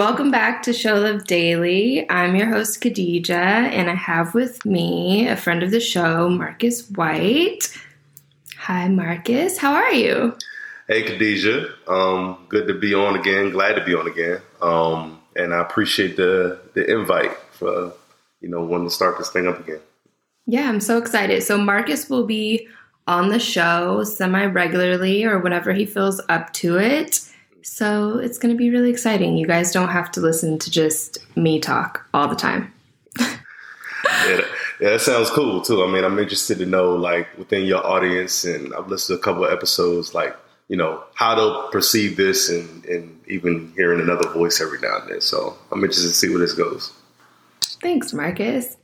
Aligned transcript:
Welcome 0.00 0.30
back 0.30 0.62
to 0.62 0.72
Show 0.72 0.94
Love 0.94 1.26
Daily. 1.26 2.08
I'm 2.08 2.34
your 2.34 2.46
host, 2.46 2.80
Khadija, 2.80 3.30
and 3.30 3.90
I 3.90 3.94
have 3.94 4.34
with 4.34 4.64
me 4.64 5.28
a 5.28 5.36
friend 5.36 5.62
of 5.62 5.72
the 5.72 5.78
show, 5.78 6.30
Marcus 6.30 6.88
White. 6.90 7.76
Hi, 8.56 8.88
Marcus. 8.88 9.58
How 9.58 9.74
are 9.74 9.92
you? 9.92 10.34
Hey, 10.90 11.04
Khadija. 11.04 11.70
Um, 11.88 12.46
good 12.48 12.66
to 12.66 12.74
be 12.74 12.94
on 12.94 13.14
again. 13.14 13.50
Glad 13.50 13.74
to 13.74 13.84
be 13.84 13.94
on 13.94 14.08
again. 14.08 14.40
Um, 14.60 15.20
and 15.36 15.54
I 15.54 15.60
appreciate 15.60 16.16
the 16.16 16.58
the 16.74 16.84
invite 16.84 17.30
for 17.52 17.92
you 18.40 18.48
know 18.48 18.64
wanting 18.64 18.88
to 18.88 18.92
start 18.92 19.16
this 19.16 19.30
thing 19.30 19.46
up 19.46 19.60
again. 19.60 19.78
Yeah, 20.46 20.68
I'm 20.68 20.80
so 20.80 20.98
excited. 20.98 21.44
So 21.44 21.56
Marcus 21.56 22.10
will 22.10 22.26
be 22.26 22.66
on 23.06 23.28
the 23.28 23.38
show 23.38 24.02
semi 24.02 24.46
regularly 24.46 25.22
or 25.24 25.38
whenever 25.38 25.72
he 25.72 25.86
feels 25.86 26.20
up 26.28 26.52
to 26.54 26.76
it. 26.80 27.20
So 27.62 28.18
it's 28.18 28.38
going 28.38 28.52
to 28.52 28.58
be 28.58 28.70
really 28.70 28.90
exciting. 28.90 29.36
You 29.36 29.46
guys 29.46 29.70
don't 29.70 29.90
have 29.90 30.10
to 30.12 30.20
listen 30.20 30.58
to 30.58 30.72
just 30.72 31.18
me 31.36 31.60
talk 31.60 32.04
all 32.12 32.26
the 32.26 32.34
time. 32.34 32.72
yeah, 33.20 33.36
that, 34.02 34.44
yeah, 34.80 34.90
that 34.90 35.02
sounds 35.02 35.30
cool 35.30 35.60
too. 35.60 35.84
I 35.84 35.86
mean, 35.92 36.02
I'm 36.02 36.18
interested 36.18 36.58
to 36.58 36.66
know, 36.66 36.96
like, 36.96 37.28
within 37.38 37.64
your 37.64 37.86
audience, 37.86 38.44
and 38.44 38.74
I've 38.74 38.88
listened 38.88 39.18
to 39.18 39.20
a 39.20 39.22
couple 39.22 39.44
of 39.44 39.52
episodes, 39.52 40.14
like, 40.14 40.36
you 40.70 40.76
know, 40.76 41.02
how 41.14 41.34
they'll 41.34 41.68
perceive 41.70 42.16
this 42.16 42.48
and, 42.48 42.84
and 42.84 43.20
even 43.26 43.72
hearing 43.74 44.00
another 44.00 44.28
voice 44.28 44.60
every 44.60 44.78
now 44.78 45.00
and 45.00 45.10
then. 45.10 45.20
So 45.20 45.58
I'm 45.72 45.82
interested 45.82 46.06
to 46.06 46.14
see 46.14 46.28
where 46.28 46.38
this 46.38 46.52
goes. 46.52 46.92
Thanks, 47.82 48.12
Marcus. 48.12 48.76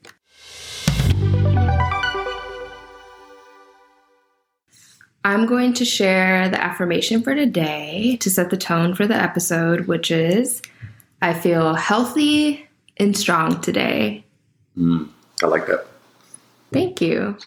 I'm 5.24 5.46
going 5.46 5.74
to 5.74 5.84
share 5.84 6.48
the 6.48 6.60
affirmation 6.60 7.22
for 7.22 7.36
today 7.36 8.16
to 8.20 8.30
set 8.30 8.50
the 8.50 8.56
tone 8.56 8.96
for 8.96 9.06
the 9.06 9.14
episode, 9.14 9.86
which 9.86 10.10
is 10.10 10.62
I 11.22 11.34
feel 11.34 11.74
healthy 11.74 12.66
and 12.96 13.16
strong 13.16 13.60
today. 13.60 14.24
Mm, 14.76 15.08
I 15.40 15.46
like 15.46 15.68
that. 15.68 15.86
Thank 16.72 17.00
you. 17.00 17.38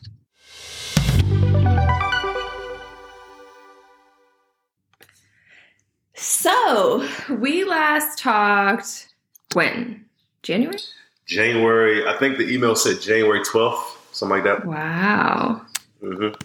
So, 6.22 7.08
we 7.30 7.64
last 7.64 8.20
talked 8.20 9.08
when? 9.54 10.04
January? 10.44 10.78
January, 11.26 12.06
I 12.06 12.18
think 12.18 12.38
the 12.38 12.54
email 12.54 12.76
said 12.76 13.00
January 13.00 13.40
12th, 13.40 13.96
something 14.12 14.36
like 14.36 14.44
that. 14.44 14.66
Wow. 14.66 15.62
Mm-hmm. 16.04 16.36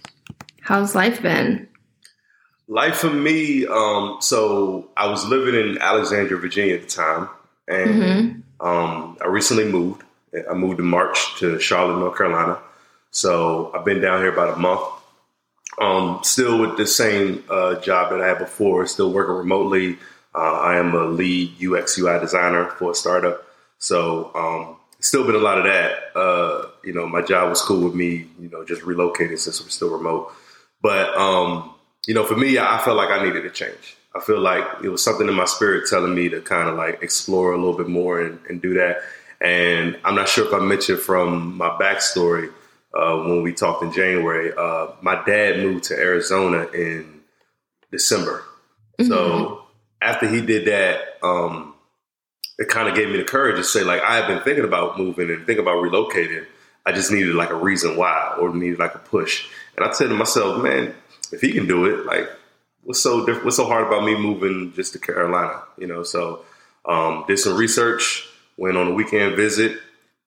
How's 0.60 0.94
life 0.94 1.20
been? 1.22 1.66
Life 2.68 2.98
for 2.98 3.10
me, 3.10 3.66
um, 3.66 4.18
so 4.20 4.90
I 4.96 5.08
was 5.08 5.26
living 5.26 5.56
in 5.56 5.78
Alexandria, 5.78 6.38
Virginia 6.38 6.76
at 6.76 6.82
the 6.82 6.88
time, 6.88 7.28
and 7.66 7.90
mm-hmm. 7.90 8.66
um, 8.66 9.18
I 9.20 9.26
recently 9.26 9.64
moved. 9.64 10.04
I 10.48 10.54
moved 10.54 10.78
in 10.78 10.86
March 10.86 11.36
to 11.40 11.58
Charlotte, 11.58 11.98
North 11.98 12.16
Carolina. 12.16 12.58
So 13.10 13.72
I've 13.74 13.84
been 13.84 14.00
down 14.00 14.20
here 14.20 14.32
about 14.32 14.56
a 14.56 14.60
month. 14.60 14.82
Um, 15.80 16.20
still 16.22 16.60
with 16.60 16.76
the 16.76 16.86
same 16.86 17.42
uh, 17.50 17.80
job 17.80 18.10
that 18.10 18.20
I 18.20 18.28
had 18.28 18.38
before, 18.38 18.86
still 18.86 19.12
working 19.12 19.34
remotely. 19.34 19.98
Uh, 20.34 20.52
I 20.52 20.76
am 20.76 20.94
a 20.94 21.04
lead 21.04 21.56
UX 21.62 21.98
UI 21.98 22.18
designer 22.20 22.66
for 22.70 22.92
a 22.92 22.94
startup. 22.94 23.44
So 23.78 24.30
um, 24.34 24.76
still 25.00 25.24
been 25.24 25.34
a 25.34 25.38
lot 25.38 25.58
of 25.58 25.64
that. 25.64 26.16
Uh, 26.16 26.66
you 26.82 26.92
know, 26.92 27.06
my 27.06 27.22
job 27.22 27.50
was 27.50 27.60
cool 27.62 27.84
with 27.84 27.94
me, 27.94 28.26
you 28.40 28.48
know, 28.48 28.64
just 28.64 28.82
relocating 28.82 29.38
since 29.38 29.62
we're 29.62 29.68
still 29.68 29.90
remote. 29.90 30.32
But 30.80 31.14
um, 31.16 31.74
you 32.06 32.14
know, 32.14 32.24
for 32.24 32.36
me, 32.36 32.58
I 32.58 32.80
felt 32.84 32.96
like 32.96 33.10
I 33.10 33.24
needed 33.24 33.44
a 33.44 33.50
change. 33.50 33.96
I 34.14 34.20
feel 34.20 34.40
like 34.40 34.64
it 34.82 34.88
was 34.88 35.02
something 35.02 35.28
in 35.28 35.34
my 35.34 35.44
spirit 35.44 35.88
telling 35.88 36.14
me 36.14 36.28
to 36.28 36.40
kind 36.40 36.68
of 36.68 36.76
like 36.76 37.02
explore 37.02 37.52
a 37.52 37.56
little 37.56 37.76
bit 37.76 37.88
more 37.88 38.20
and, 38.20 38.38
and 38.48 38.62
do 38.62 38.74
that. 38.74 38.98
And 39.40 39.98
I'm 40.04 40.14
not 40.14 40.28
sure 40.28 40.46
if 40.46 40.54
I 40.54 40.60
mentioned 40.60 41.00
from 41.00 41.56
my 41.56 41.70
backstory 41.70 42.52
uh, 42.94 43.16
when 43.18 43.42
we 43.42 43.52
talked 43.52 43.82
in 43.82 43.92
January. 43.92 44.52
Uh, 44.56 44.88
my 45.02 45.22
dad 45.24 45.58
moved 45.58 45.84
to 45.84 45.94
Arizona 45.94 46.66
in 46.72 47.20
December, 47.90 48.44
mm-hmm. 48.98 49.08
so 49.08 49.64
after 50.00 50.28
he 50.28 50.40
did 50.40 50.66
that, 50.66 51.18
um, 51.22 51.74
it 52.58 52.68
kind 52.68 52.88
of 52.88 52.94
gave 52.94 53.08
me 53.08 53.16
the 53.16 53.24
courage 53.24 53.56
to 53.56 53.64
say, 53.64 53.82
like, 53.82 54.02
I 54.02 54.16
have 54.16 54.26
been 54.26 54.42
thinking 54.42 54.64
about 54.64 54.98
moving 54.98 55.30
and 55.30 55.46
thinking 55.46 55.64
about 55.64 55.82
relocating. 55.82 56.46
I 56.86 56.92
just 56.92 57.10
needed 57.10 57.34
like 57.34 57.50
a 57.50 57.56
reason 57.56 57.96
why, 57.96 58.36
or 58.38 58.54
needed 58.54 58.78
like 58.78 58.94
a 58.94 58.98
push. 58.98 59.48
And 59.76 59.84
I 59.84 59.92
said 59.92 60.08
to 60.08 60.14
myself, 60.14 60.62
man, 60.62 60.94
if 61.32 61.40
he 61.40 61.52
can 61.52 61.66
do 61.66 61.86
it, 61.86 62.04
like, 62.04 62.28
what's 62.82 63.00
so 63.00 63.24
diff- 63.24 63.42
what's 63.44 63.56
so 63.56 63.64
hard 63.64 63.86
about 63.86 64.04
me 64.04 64.14
moving 64.16 64.72
just 64.74 64.92
to 64.92 64.98
Carolina? 64.98 65.62
You 65.78 65.86
know, 65.86 66.02
so 66.02 66.44
um, 66.84 67.24
did 67.26 67.38
some 67.38 67.56
research, 67.56 68.28
went 68.58 68.76
on 68.76 68.88
a 68.88 68.94
weekend 68.94 69.36
visit, 69.36 69.80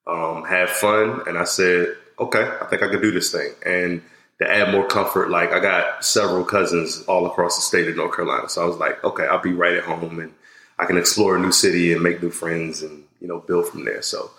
um, 0.08 0.44
had 0.44 0.70
fun, 0.70 1.22
and 1.28 1.38
I 1.38 1.44
said, 1.44 1.96
okay, 2.20 2.52
I 2.62 2.66
think 2.66 2.84
I 2.84 2.90
could 2.90 3.02
do 3.02 3.12
this 3.12 3.32
thing. 3.32 3.52
And 3.66 4.02
to 4.40 4.50
add 4.50 4.72
more 4.72 4.86
comfort, 4.86 5.30
like 5.30 5.52
I 5.52 5.60
got 5.60 6.06
several 6.06 6.44
cousins 6.44 7.04
all 7.08 7.26
across 7.26 7.56
the 7.56 7.62
state 7.62 7.88
of 7.88 7.96
North 7.96 8.16
Carolina, 8.16 8.50
so 8.50 8.64
I 8.64 8.66
was 8.66 8.78
like, 8.78 9.04
okay, 9.04 9.26
I'll 9.26 9.42
be 9.42 9.54
right 9.54 9.74
at 9.74 9.84
home, 9.84 10.20
and 10.20 10.34
I 10.78 10.86
can 10.86 10.98
explore 10.98 11.36
a 11.36 11.40
new 11.40 11.52
city 11.52 11.94
and 11.94 12.02
make 12.02 12.22
new 12.22 12.30
friends, 12.30 12.82
and 12.82 13.04
you 13.20 13.28
know, 13.28 13.40
build 13.40 13.68
from 13.70 13.86
there. 13.86 14.02
So 14.02 14.30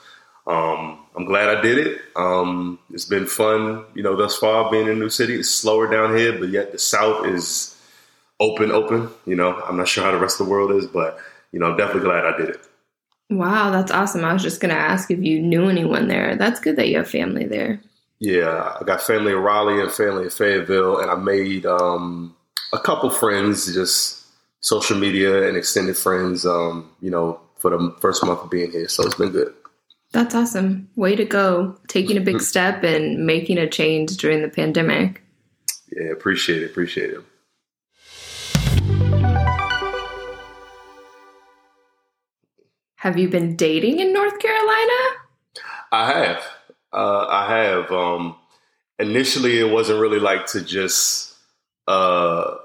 um, 0.47 1.01
I'm 1.15 1.27
glad 1.27 1.49
I 1.57 1.61
did 1.61 1.79
it. 1.79 2.01
Um, 2.17 2.79
it's 2.93 3.05
been 3.05 3.27
fun, 3.27 3.85
you 3.95 4.03
know, 4.03 4.17
thus 4.17 4.37
far 4.37 4.71
being 4.71 4.87
in 4.87 4.93
a 4.93 4.97
new 4.97 5.11
city. 5.11 5.35
It's 5.35 5.51
slower 5.51 5.91
down 5.91 6.17
here, 6.17 6.39
but 6.39 6.49
yet 6.49 6.73
the 6.73 6.79
South 6.79 7.27
is 7.27 7.77
open, 8.41 8.71
open. 8.71 9.11
You 9.27 9.37
know, 9.37 9.61
I'm 9.61 9.77
not 9.77 9.89
sure 9.89 10.05
how 10.05 10.13
the 10.13 10.19
rest 10.19 10.41
of 10.41 10.47
the 10.47 10.53
world 10.53 10.73
is, 10.73 10.87
but 10.87 11.19
you 11.53 11.59
know, 11.59 11.67
I'm 11.67 11.77
definitely 11.77 12.09
glad 12.09 12.25
I 12.25 12.37
did 12.37 12.51
it. 12.51 12.68
Wow, 13.31 13.71
that's 13.71 13.93
awesome. 13.93 14.25
I 14.25 14.33
was 14.33 14.43
just 14.43 14.61
going 14.61 14.75
to 14.75 14.81
ask 14.81 15.11
if 15.11 15.23
you 15.23 15.41
knew 15.41 15.69
anyone 15.69 16.09
there. 16.09 16.37
That's 16.37 16.61
good 16.61 16.77
that 16.77 16.89
you 16.89 16.97
have 16.97 17.11
family 17.11 17.47
there. 17.47 17.81
Yeah, 18.21 18.77
I 18.81 18.85
got 18.85 19.03
family 19.03 19.33
in 19.33 19.39
Raleigh 19.39 19.81
and 19.81 19.93
family 19.93 20.25
in 20.25 20.31
Fayetteville, 20.31 20.99
and 20.99 21.11
I 21.11 21.15
made 21.15 21.67
um, 21.67 22.35
a 22.73 22.79
couple 22.79 23.11
friends, 23.11 23.73
just 23.73 24.25
social 24.61 24.99
media 24.99 25.47
and 25.47 25.57
extended 25.57 25.97
friends, 25.97 26.45
um, 26.45 26.91
you 27.01 27.11
know, 27.11 27.41
for 27.59 27.71
the 27.71 27.95
first 28.01 28.25
month 28.25 28.41
of 28.41 28.51
being 28.51 28.71
here. 28.71 28.89
So 28.89 29.05
it's 29.05 29.15
been 29.15 29.31
good. 29.31 29.55
That's 30.13 30.35
awesome. 30.35 30.89
Way 30.97 31.17
to 31.17 31.25
go. 31.25 31.77
Taking 31.87 32.17
a 32.17 32.21
big 32.21 32.41
step 32.53 32.83
and 32.83 33.27
making 33.27 33.59
a 33.59 33.69
change 33.69 34.17
during 34.17 34.43
the 34.43 34.49
pandemic. 34.49 35.23
Yeah, 35.93 36.11
appreciate 36.11 36.63
it. 36.63 36.71
Appreciate 36.71 37.11
it. 37.11 37.21
Have 42.99 43.19
you 43.19 43.29
been 43.29 43.57
dating 43.57 44.01
in 44.01 44.13
North 44.13 44.39
Carolina? 44.39 44.99
I 45.91 46.13
have. 46.13 46.45
Uh, 46.93 47.27
I 47.29 47.55
have. 47.55 47.91
Um, 47.91 48.37
initially, 48.99 49.59
it 49.59 49.71
wasn't 49.71 50.01
really 50.01 50.21
like 50.21 50.47
to 50.49 50.61
just 50.61 51.35
uh, 51.87 52.57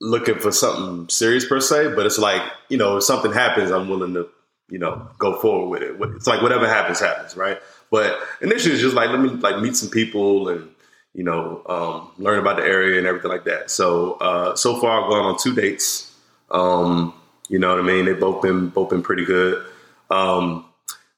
looking 0.00 0.38
for 0.38 0.50
something 0.50 1.08
serious 1.08 1.44
per 1.44 1.60
se, 1.60 1.94
but 1.94 2.06
it's 2.06 2.18
like, 2.18 2.42
you 2.68 2.76
know, 2.76 2.96
if 2.96 3.04
something 3.04 3.32
happens, 3.32 3.70
I'm 3.70 3.88
willing 3.88 4.14
to 4.14 4.28
you 4.72 4.78
know, 4.78 5.06
go 5.18 5.38
forward 5.38 5.68
with 5.68 5.82
it. 5.82 6.16
It's 6.16 6.26
like 6.26 6.40
whatever 6.40 6.66
happens, 6.66 6.98
happens, 6.98 7.36
right? 7.36 7.58
But 7.90 8.18
initially, 8.40 8.72
it's 8.72 8.82
just 8.82 8.96
like 8.96 9.10
let 9.10 9.20
me 9.20 9.28
like 9.28 9.60
meet 9.60 9.76
some 9.76 9.90
people 9.90 10.48
and 10.48 10.70
you 11.12 11.22
know 11.22 11.62
um, 11.68 12.10
learn 12.16 12.38
about 12.38 12.56
the 12.56 12.62
area 12.62 12.96
and 12.96 13.06
everything 13.06 13.30
like 13.30 13.44
that. 13.44 13.70
So 13.70 14.14
uh, 14.14 14.56
so 14.56 14.80
far, 14.80 15.02
I've 15.02 15.10
gone 15.10 15.26
on 15.26 15.38
two 15.38 15.54
dates. 15.54 16.10
Um, 16.50 17.12
you 17.48 17.58
know 17.58 17.70
what 17.70 17.78
I 17.78 17.82
mean? 17.82 18.06
They've 18.06 18.18
both 18.18 18.42
been 18.42 18.68
both 18.68 18.90
been 18.90 19.02
pretty 19.02 19.24
good. 19.24 19.64
Um, 20.10 20.66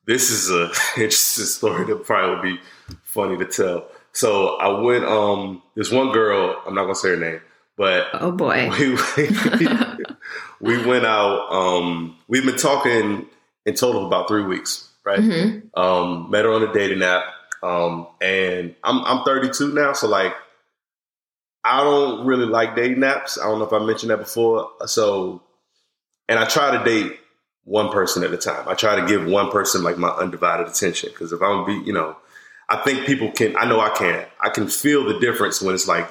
this 0.06 0.30
is 0.30 0.50
a 0.50 0.70
interesting 0.96 1.44
story 1.44 1.84
that 1.86 2.04
probably 2.04 2.34
would 2.34 2.42
be 2.42 2.60
funny 3.02 3.36
to 3.38 3.44
tell. 3.44 3.86
So 4.12 4.56
I 4.56 4.80
went. 4.80 5.04
Um, 5.04 5.62
there's 5.74 5.92
one 5.92 6.12
girl. 6.12 6.62
I'm 6.66 6.74
not 6.74 6.82
gonna 6.82 6.94
say 6.94 7.10
her 7.10 7.16
name, 7.16 7.40
but 7.76 8.08
oh 8.14 8.32
boy, 8.32 8.70
we, 8.78 8.90
we, 9.58 9.68
we 10.60 10.86
went 10.86 11.04
out. 11.04 11.52
Um, 11.52 12.16
we've 12.28 12.44
been 12.44 12.56
talking 12.56 13.26
in 13.66 13.74
total 13.74 14.06
about 14.06 14.28
three 14.28 14.44
weeks, 14.44 14.88
right? 15.04 15.20
Mm-hmm. 15.20 15.78
Um, 15.78 16.30
met 16.30 16.44
her 16.44 16.52
on 16.52 16.62
a 16.62 16.72
dating 16.72 17.02
app. 17.02 17.24
Um, 17.62 18.08
and 18.20 18.74
I'm, 18.84 19.02
I'm 19.04 19.24
32 19.24 19.72
now. 19.72 19.94
So 19.94 20.06
like, 20.06 20.34
I 21.64 21.82
don't 21.82 22.26
really 22.26 22.44
like 22.44 22.76
dating 22.76 22.98
apps. 22.98 23.40
I 23.40 23.44
don't 23.44 23.58
know 23.58 23.64
if 23.64 23.72
I 23.72 23.78
mentioned 23.78 24.10
that 24.10 24.18
before. 24.18 24.70
So, 24.84 25.42
and 26.28 26.38
I 26.38 26.46
try 26.46 26.76
to 26.76 26.84
date 26.84 27.18
one 27.64 27.90
person 27.90 28.22
at 28.24 28.32
a 28.32 28.36
time. 28.36 28.68
I 28.68 28.74
try 28.74 29.00
to 29.00 29.06
give 29.06 29.26
one 29.26 29.50
person 29.50 29.82
like 29.82 29.98
my 29.98 30.10
undivided 30.10 30.68
attention. 30.68 31.10
Cause 31.14 31.32
if 31.32 31.40
I'm 31.42 31.64
be, 31.64 31.74
you 31.86 31.92
know, 31.92 32.16
I 32.68 32.76
think 32.78 33.06
people 33.06 33.30
can, 33.30 33.56
I 33.56 33.66
know 33.66 33.80
I 33.80 33.90
can, 33.90 34.26
I 34.40 34.50
can 34.50 34.68
feel 34.68 35.04
the 35.04 35.18
difference 35.18 35.60
when 35.60 35.74
it's 35.74 35.88
like, 35.88 36.08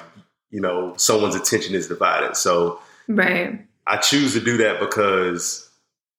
you 0.50 0.60
know, 0.60 0.94
someone's 0.96 1.34
attention 1.34 1.74
is 1.74 1.88
divided. 1.88 2.36
So, 2.36 2.80
right. 3.08 3.60
I 3.86 3.96
choose 3.96 4.34
to 4.34 4.40
do 4.40 4.58
that 4.58 4.80
because 4.80 5.68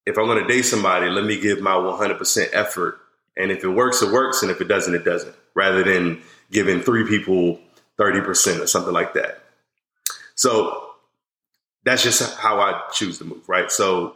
if 0.06 0.18
I'm 0.18 0.26
going 0.26 0.46
to 0.46 0.48
date 0.48 0.64
somebody, 0.64 1.10
let 1.10 1.26
me 1.26 1.40
give 1.40 1.62
my 1.62 1.72
100% 1.72 2.50
effort. 2.54 3.00
And 3.38 3.52
if 3.52 3.64
it 3.64 3.70
works, 3.70 4.02
it 4.02 4.12
works. 4.12 4.42
And 4.42 4.52
if 4.52 4.62
it 4.62 4.68
doesn't, 4.68 4.94
it 4.94 5.04
doesn't. 5.04 5.36
Rather 5.56 5.84
than 5.84 6.22
giving 6.52 6.82
three 6.82 7.08
people 7.08 7.60
30% 7.98 8.60
or 8.60 8.68
something 8.68 8.94
like 8.94 9.14
that. 9.14 9.42
So 10.36 10.85
that's 11.86 12.04
just 12.04 12.38
how 12.38 12.60
I 12.60 12.82
choose 12.92 13.20
to 13.20 13.26
move, 13.26 13.48
right? 13.48 13.72
So 13.72 14.16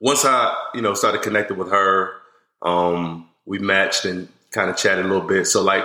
once 0.00 0.24
I, 0.24 0.54
you 0.74 0.82
know, 0.82 0.94
started 0.94 1.22
connecting 1.22 1.56
with 1.56 1.70
her, 1.70 2.12
um, 2.60 3.28
we 3.46 3.58
matched 3.60 4.04
and 4.04 4.28
kind 4.50 4.68
of 4.68 4.76
chatted 4.76 5.06
a 5.06 5.08
little 5.08 5.26
bit. 5.26 5.46
So 5.46 5.62
like 5.62 5.84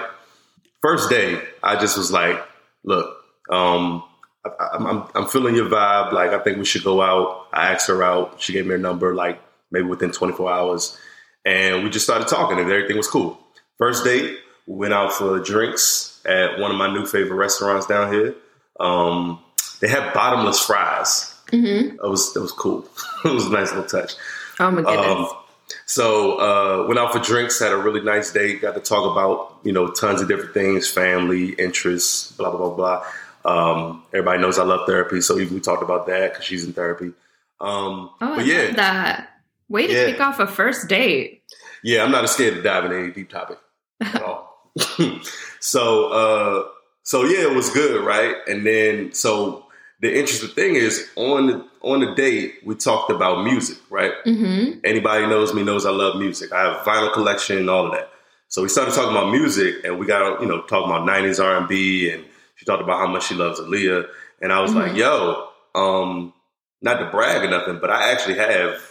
first 0.82 1.10
day, 1.10 1.42
I 1.62 1.80
just 1.80 1.98
was 1.98 2.12
like, 2.12 2.44
look, 2.84 3.16
um, 3.50 4.04
I, 4.44 4.76
am 4.76 5.08
I'm 5.14 5.28
feeling 5.28 5.56
your 5.56 5.70
vibe. 5.70 6.14
Like, 6.14 6.32
I 6.32 6.40
think 6.40 6.58
we 6.58 6.66
should 6.66 6.84
go 6.84 7.02
out. 7.02 7.48
I 7.54 7.74
asked 7.74 7.88
her 7.88 8.02
out. 8.04 8.42
She 8.42 8.54
gave 8.54 8.66
me 8.66 8.72
her 8.72 8.78
number, 8.78 9.14
like 9.14 9.40
maybe 9.72 9.88
within 9.88 10.12
24 10.12 10.52
hours. 10.52 10.98
And 11.46 11.84
we 11.84 11.90
just 11.90 12.06
started 12.06 12.28
talking 12.28 12.60
and 12.60 12.70
everything 12.70 12.98
was 12.98 13.08
cool. 13.08 13.40
First 13.78 14.04
date, 14.04 14.38
we 14.66 14.76
went 14.76 14.94
out 14.94 15.14
for 15.14 15.40
drinks 15.40 16.22
at 16.26 16.60
one 16.60 16.72
of 16.72 16.78
my 16.78 16.92
new 16.92 17.06
favorite 17.06 17.38
restaurants 17.38 17.86
down 17.86 18.12
here. 18.12 18.36
Um, 18.80 19.44
they 19.80 19.88
had 19.88 20.14
bottomless 20.14 20.64
fries. 20.66 21.34
Mm-hmm. 21.52 21.96
It 21.96 22.10
was 22.10 22.36
it 22.36 22.40
was 22.40 22.52
cool. 22.52 22.88
it 23.26 23.30
was 23.30 23.48
a 23.48 23.52
nice 23.52 23.72
little 23.74 23.86
touch. 23.86 24.14
Oh 24.60 24.72
my 24.72 24.82
goodness. 24.82 25.32
Um, 25.32 25.38
so 25.86 26.38
uh, 26.40 26.88
went 26.88 27.00
out 27.00 27.14
for 27.14 27.20
drinks, 27.20 27.60
had 27.60 27.72
a 27.72 27.78
really 27.78 28.02
nice 28.02 28.32
date. 28.32 28.62
Got 28.62 28.76
to 28.76 28.82
talk 28.82 29.10
about 29.12 29.58
you 29.64 29.72
know 29.72 29.90
tons 29.90 30.22
of 30.22 30.28
different 30.28 30.54
things, 30.54 30.90
family, 30.90 31.50
interests, 31.54 32.32
blah 32.34 32.50
blah 32.50 32.70
blah 32.70 32.76
blah. 32.76 33.06
Um, 33.46 34.04
everybody 34.14 34.42
knows 34.42 34.60
I 34.60 34.64
love 34.64 34.86
therapy, 34.88 35.22
so 35.22 35.36
we 35.36 35.60
talked 35.60 35.84
about 35.84 36.08
that 36.08 36.34
because 36.34 36.46
she's 36.46 36.66
in 36.66 36.74
therapy. 36.74 37.14
Um, 37.60 38.12
oh, 38.22 38.36
but 38.36 38.46
yeah, 38.46 38.72
that 38.74 39.30
way 39.70 39.88
to 39.88 39.94
yeah. 39.94 40.06
kick 40.06 40.20
off 40.20 40.40
a 40.40 40.48
first 40.48 40.88
date. 40.88 41.44
Yeah, 41.84 42.04
I'm 42.04 42.12
not 42.12 42.28
scared 42.30 42.56
to 42.56 42.62
dive 42.62 42.86
into 42.86 42.98
any 42.98 43.12
deep 43.12 43.30
topic 43.30 43.60
at 44.02 44.22
all. 44.22 44.72
so, 45.60 46.08
uh, 46.10 46.68
so 47.04 47.24
yeah, 47.24 47.50
it 47.50 47.56
was 47.56 47.70
good, 47.70 48.04
right? 48.04 48.36
And 48.48 48.66
then, 48.66 49.14
so 49.14 49.67
the 50.00 50.16
interesting 50.16 50.50
thing 50.50 50.76
is 50.76 51.08
on 51.16 51.48
the 51.48 51.68
on 51.82 52.02
the 52.02 52.14
date 52.16 52.56
we 52.66 52.76
talked 52.76 53.12
about 53.12 53.44
music, 53.44 53.78
right? 53.90 54.12
Mm-hmm. 54.26 54.80
Anybody 54.84 55.28
knows 55.28 55.54
me 55.54 55.64
knows 55.64 55.86
I 55.86 55.92
love 55.92 56.20
music. 56.20 56.52
I 56.52 56.72
have 56.72 56.86
vinyl 56.86 57.14
collection, 57.14 57.58
and 57.58 57.70
all 57.70 57.88
of 57.88 57.94
that. 57.94 58.12
So 58.50 58.62
we 58.62 58.70
started 58.70 58.94
talking 58.94 59.12
about 59.12 59.32
music, 59.32 59.84
and 59.84 60.00
we 60.00 60.06
got 60.06 60.22
on, 60.22 60.42
you 60.42 60.48
know 60.48 60.62
talking 60.64 60.90
about 60.90 61.08
'90s 61.08 61.44
R&B 61.44 62.12
and 62.12 62.24
she 62.56 62.66
talked 62.66 62.82
about 62.82 63.00
how 63.00 63.08
much 63.08 63.28
she 63.28 63.36
loves 63.36 63.60
Aaliyah, 63.60 64.08
and 64.42 64.52
I 64.52 64.62
was 64.62 64.72
mm-hmm. 64.72 64.80
like, 64.80 64.96
"Yo, 64.96 65.50
um, 65.76 66.34
not 66.82 66.98
to 67.00 67.10
brag 67.10 67.44
or 67.44 67.50
nothing, 67.50 67.80
but 67.80 67.90
I 67.90 68.12
actually 68.12 68.36
have 68.36 68.82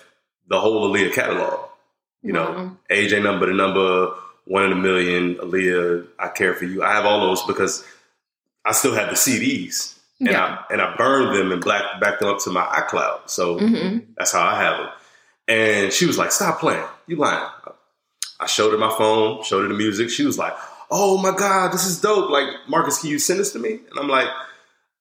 the 0.49 0.61
whole 0.61 0.91
Aaliyah 0.91 1.13
catalog. 1.13 1.69
You 2.23 2.33
know, 2.33 2.77
AJ 2.91 3.23
number, 3.23 3.47
the 3.47 3.55
number, 3.55 4.13
one 4.47 4.65
in 4.65 4.73
a 4.73 4.77
million, 4.77 5.37
Aaliyah, 5.37 6.07
I 6.19 6.29
care 6.29 6.55
for 6.55 6.65
you. 6.65 6.83
I 6.83 6.93
have 6.93 7.05
all 7.05 7.21
those 7.21 7.43
because 7.43 7.85
I 8.65 8.73
still 8.73 8.95
have 8.95 9.11
the 9.11 9.15
CDs, 9.15 9.96
and 10.21 10.31
yeah. 10.31 10.65
I 10.69 10.73
and 10.73 10.81
I 10.83 10.97
burned 10.97 11.37
them 11.37 11.53
and 11.53 11.63
black 11.63 12.01
backed 12.01 12.21
them 12.21 12.29
up 12.29 12.39
to 12.41 12.51
my 12.51 12.65
iCloud. 12.65 13.29
So 13.29 13.59
mm-hmm. 13.59 14.13
that's 14.17 14.33
how 14.33 14.43
I 14.43 14.63
have 14.63 14.79
them. 14.79 14.89
And 15.49 15.93
she 15.93 16.07
was 16.07 16.19
like, 16.19 16.33
"Stop 16.33 16.61
playing, 16.61 16.87
you 17.07 17.17
lying." 17.17 17.49
I 18.39 18.47
showed 18.47 18.73
her 18.73 18.79
my 18.79 18.95
phone, 18.97 19.43
showed 19.45 19.63
her 19.63 19.69
the 19.69 19.75
music. 19.75 20.11
She 20.11 20.25
was 20.25 20.37
like, 20.37 20.53
oh 20.91 21.19
my 21.19 21.37
God, 21.37 21.73
this 21.73 21.87
is 21.87 22.01
dope. 22.01 22.31
Like, 22.31 22.49
Marcus, 22.69 23.01
can 23.01 23.11
you 23.11 23.19
send 23.19 23.41
this 23.41 23.53
to 23.53 23.59
me? 23.59 23.73
And 23.73 23.99
I'm 23.99 24.09
like, 24.09 24.29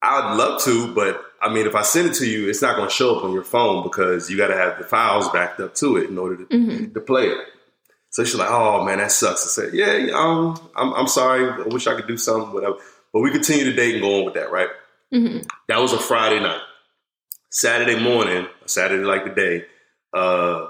I'd 0.01 0.35
love 0.35 0.61
to, 0.63 0.93
but 0.93 1.21
I 1.41 1.53
mean, 1.53 1.65
if 1.65 1.75
I 1.75 1.81
send 1.81 2.09
it 2.09 2.13
to 2.15 2.27
you, 2.27 2.49
it's 2.49 2.61
not 2.61 2.75
going 2.75 2.87
to 2.87 2.93
show 2.93 3.15
up 3.15 3.23
on 3.23 3.33
your 3.33 3.43
phone 3.43 3.83
because 3.83 4.29
you 4.29 4.37
got 4.37 4.47
to 4.47 4.55
have 4.55 4.77
the 4.77 4.83
files 4.83 5.29
backed 5.29 5.59
up 5.59 5.75
to 5.75 5.97
it 5.97 6.09
in 6.09 6.17
order 6.17 6.37
to, 6.37 6.45
mm-hmm. 6.45 6.93
to 6.93 6.99
play 6.99 7.27
it. 7.27 7.37
So 8.09 8.23
she's 8.23 8.35
like, 8.35 8.49
"Oh 8.49 8.85
man, 8.85 8.99
that 8.99 9.11
sucks." 9.11 9.45
I 9.45 9.49
said, 9.49 9.73
"Yeah, 9.73 10.13
um, 10.13 10.57
I'm, 10.73 10.93
I'm 10.93 11.07
sorry. 11.07 11.49
I 11.49 11.67
wish 11.67 11.85
I 11.85 11.95
could 11.95 12.07
do 12.07 12.17
something, 12.17 12.53
whatever." 12.53 12.77
But 13.11 13.19
we 13.19 13.31
continue 13.31 13.65
to 13.65 13.73
date 13.73 13.95
and 13.95 14.01
go 14.01 14.19
on 14.19 14.25
with 14.25 14.35
that, 14.35 14.51
right? 14.51 14.69
Mm-hmm. 15.15 15.47
That 15.69 15.79
was 15.79 15.93
a 15.93 15.97
Friday 15.97 16.41
night. 16.41 16.61
Saturday 17.49 18.01
morning, 18.01 18.47
Saturday 18.65 19.03
like 19.03 19.23
the 19.23 19.29
day, 19.29 19.65
uh, 20.13 20.67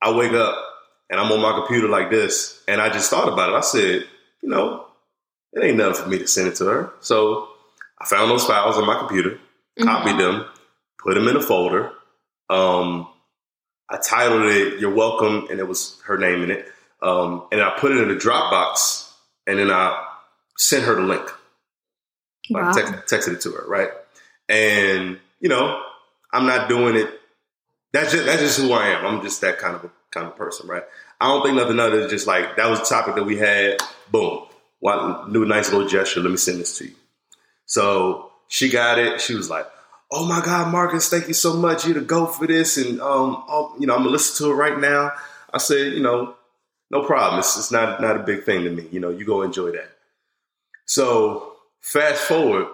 I 0.00 0.12
wake 0.12 0.32
up 0.32 0.56
and 1.10 1.18
I'm 1.18 1.32
on 1.32 1.40
my 1.40 1.52
computer 1.52 1.88
like 1.88 2.08
this, 2.08 2.62
and 2.68 2.80
I 2.80 2.88
just 2.88 3.10
thought 3.10 3.32
about 3.32 3.50
it. 3.50 3.56
I 3.56 3.60
said, 3.60 4.06
you 4.42 4.48
know, 4.48 4.86
it 5.52 5.64
ain't 5.64 5.76
nothing 5.76 6.04
for 6.04 6.08
me 6.08 6.18
to 6.18 6.28
send 6.28 6.46
it 6.46 6.54
to 6.56 6.66
her. 6.66 6.92
So 7.00 7.48
I 8.00 8.06
found 8.06 8.30
those 8.30 8.44
files 8.44 8.76
on 8.76 8.86
my 8.86 8.96
computer, 8.96 9.30
mm-hmm. 9.30 9.84
copied 9.84 10.18
them, 10.18 10.46
put 11.02 11.14
them 11.14 11.26
in 11.26 11.36
a 11.36 11.42
folder. 11.42 11.90
Um, 12.48 13.08
I 13.88 13.98
titled 13.98 14.44
it 14.44 14.78
"You're 14.78 14.94
Welcome," 14.94 15.48
and 15.50 15.58
it 15.58 15.66
was 15.66 16.00
her 16.04 16.16
name 16.16 16.44
in 16.44 16.52
it. 16.52 16.66
Um, 17.02 17.48
and 17.50 17.60
I 17.60 17.76
put 17.76 17.90
it 17.90 17.98
in 17.98 18.10
a 18.10 18.14
Dropbox, 18.14 19.10
and 19.48 19.58
then 19.58 19.70
I 19.72 20.00
sent 20.56 20.84
her 20.84 20.94
the 20.94 21.02
link. 21.02 21.28
Wow. 22.50 22.72
Text, 22.72 22.92
texted 23.14 23.34
it 23.34 23.40
to 23.42 23.52
her, 23.52 23.64
right? 23.68 23.90
And 24.48 25.18
you 25.40 25.48
know, 25.48 25.82
I'm 26.32 26.46
not 26.46 26.68
doing 26.68 26.96
it. 26.96 27.08
That's 27.92 28.12
just 28.12 28.26
that's 28.26 28.40
just 28.40 28.60
who 28.60 28.72
I 28.72 28.88
am. 28.88 29.06
I'm 29.06 29.22
just 29.22 29.40
that 29.40 29.58
kind 29.58 29.74
of 29.74 29.84
a 29.84 29.90
kind 30.10 30.26
of 30.26 30.36
person, 30.36 30.68
right? 30.68 30.82
I 31.20 31.26
don't 31.26 31.42
think 31.42 31.56
nothing 31.56 31.78
other 31.78 32.00
than 32.00 32.10
just 32.10 32.26
like 32.26 32.56
that 32.56 32.68
was 32.68 32.80
a 32.80 32.84
topic 32.84 33.14
that 33.16 33.24
we 33.24 33.36
had. 33.36 33.78
Boom, 34.10 34.46
one 34.80 35.32
do 35.32 35.42
a 35.42 35.46
nice 35.46 35.72
little 35.72 35.88
gesture. 35.88 36.20
Let 36.20 36.30
me 36.30 36.36
send 36.36 36.60
this 36.60 36.78
to 36.78 36.86
you. 36.86 36.94
So 37.66 38.30
she 38.48 38.68
got 38.68 38.98
it. 38.98 39.20
She 39.20 39.34
was 39.34 39.48
like, 39.48 39.66
"Oh 40.10 40.26
my 40.26 40.40
God, 40.44 40.72
Marcus, 40.72 41.08
thank 41.08 41.28
you 41.28 41.34
so 41.34 41.54
much. 41.54 41.86
You 41.86 41.94
to 41.94 42.00
go 42.00 42.26
for 42.26 42.46
this, 42.46 42.76
and 42.76 43.00
um, 43.00 43.44
I'll, 43.48 43.74
you 43.78 43.86
know, 43.86 43.94
I'm 43.94 44.00
gonna 44.00 44.10
listen 44.10 44.44
to 44.44 44.52
it 44.52 44.54
right 44.54 44.78
now." 44.78 45.12
I 45.52 45.58
said, 45.58 45.92
"You 45.92 46.00
know, 46.00 46.34
no 46.90 47.04
problem. 47.04 47.40
It's, 47.40 47.56
it's 47.56 47.70
not 47.70 48.00
not 48.00 48.16
a 48.16 48.20
big 48.20 48.44
thing 48.44 48.64
to 48.64 48.70
me. 48.70 48.88
You 48.90 49.00
know, 49.00 49.10
you 49.10 49.24
go 49.24 49.42
enjoy 49.42 49.72
that." 49.72 49.90
So 50.86 51.49
fast 51.80 52.22
forward, 52.22 52.66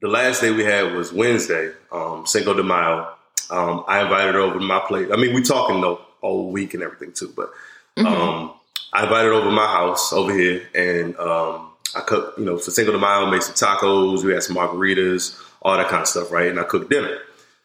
the 0.00 0.08
last 0.08 0.40
day 0.40 0.50
we 0.50 0.64
had 0.64 0.92
was 0.92 1.12
Wednesday, 1.12 1.72
um, 1.90 2.26
Cinco 2.26 2.54
de 2.54 2.62
Mayo. 2.62 3.12
Um, 3.50 3.84
I 3.88 4.02
invited 4.02 4.34
her 4.34 4.40
over 4.40 4.58
to 4.58 4.64
my 4.64 4.80
place. 4.80 5.08
I 5.12 5.16
mean, 5.16 5.34
we 5.34 5.42
talking 5.42 5.80
though 5.80 6.00
all 6.20 6.50
week 6.50 6.74
and 6.74 6.82
everything 6.82 7.12
too, 7.12 7.32
but 7.34 7.50
mm-hmm. 7.96 8.06
um, 8.06 8.52
I 8.92 9.04
invited 9.04 9.28
her 9.28 9.34
over 9.34 9.50
my 9.50 9.66
house 9.66 10.12
over 10.12 10.36
here, 10.36 10.68
and 10.74 11.16
um, 11.16 11.70
I 11.94 12.00
cooked, 12.00 12.38
you 12.38 12.44
know, 12.44 12.58
for 12.58 12.70
Cinco 12.70 12.92
de 12.92 12.98
Mayo, 12.98 13.30
made 13.30 13.42
some 13.42 13.54
tacos. 13.54 14.24
We 14.24 14.32
had 14.32 14.42
some 14.42 14.56
margaritas, 14.56 15.40
all 15.62 15.76
that 15.76 15.88
kind 15.88 16.02
of 16.02 16.08
stuff, 16.08 16.30
right? 16.30 16.48
And 16.48 16.60
I 16.60 16.64
cooked 16.64 16.90
dinner. 16.90 17.18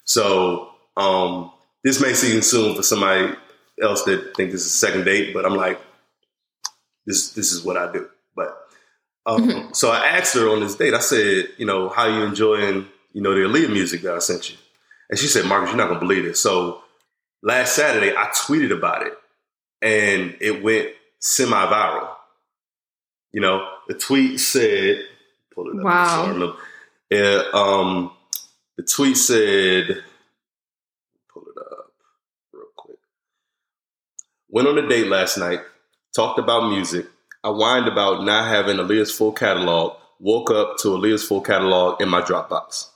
So 0.06 0.72
um, 0.98 1.52
this 1.84 2.02
may 2.02 2.14
seem 2.14 2.42
soon 2.42 2.76
for 2.76 2.84
somebody 2.84 3.36
else 3.82 4.04
that 4.04 4.36
think 4.36 4.52
this 4.52 4.62
is 4.62 4.68
a 4.68 4.70
second 4.70 5.06
date, 5.06 5.34
but 5.34 5.46
I'm 5.46 5.56
like, 5.56 5.80
this 7.06 7.34
this 7.34 7.52
is 7.52 7.64
what 7.64 7.78
I 7.78 7.92
do. 7.92 8.10
Um, 9.26 9.48
mm-hmm. 9.48 9.74
so 9.74 9.92
I 9.92 10.08
asked 10.08 10.34
her 10.36 10.50
on 10.50 10.62
this 10.62 10.76
date. 10.76 10.94
I 10.94 11.00
said, 11.00 11.50
you 11.58 11.66
know, 11.66 11.90
how 11.90 12.08
you 12.08 12.24
enjoying, 12.24 12.88
you 13.14 13.22
know, 13.22 13.34
the 13.34 13.42
Aaliyah 13.42 13.72
music 13.72 14.02
that 14.02 14.16
I 14.16 14.20
sent 14.20 14.50
you? 14.50 14.58
And 15.10 15.20
she 15.20 15.28
said, 15.28 15.46
Marcus, 15.46 15.70
you're 15.70 15.78
not 15.78 15.88
gonna 15.88 16.00
believe 16.00 16.26
it. 16.26 16.38
So 16.38 16.82
last 17.44 17.76
Saturday, 17.76 18.16
I 18.16 18.28
tweeted 18.28 18.76
about 18.76 19.06
it, 19.06 19.14
and 19.82 20.36
it 20.40 20.64
went 20.64 20.90
semi-viral. 21.20 22.10
You 23.32 23.42
know, 23.42 23.68
the 23.88 23.94
tweet 23.94 24.40
said, 24.40 25.04
"Pull 25.54 25.70
it 25.70 25.80
up." 25.80 25.84
Wow. 25.86 26.58
It, 27.10 27.54
um, 27.54 28.12
the 28.78 28.84
tweet 28.84 29.18
said, 29.18 30.04
"Pull 31.34 31.44
it 31.44 31.58
up 31.60 31.94
real 32.54 32.66
quick." 32.76 32.98
Went 34.50 34.68
on 34.68 34.78
a 34.78 34.88
date 34.88 35.08
last 35.08 35.38
night. 35.38 35.60
Talked 36.14 36.40
about 36.40 36.70
music. 36.70 37.06
I 37.44 37.50
whined 37.50 37.88
about 37.88 38.24
not 38.24 38.48
having 38.48 38.78
Aaliyah's 38.78 39.12
full 39.12 39.32
catalog. 39.32 39.98
Woke 40.20 40.52
up 40.52 40.78
to 40.80 40.90
Aaliyah's 40.90 41.24
full 41.28 41.42
catalog 41.42 42.02
in 42.02 42.10
my 42.10 42.22
Dropbox. 42.22 42.88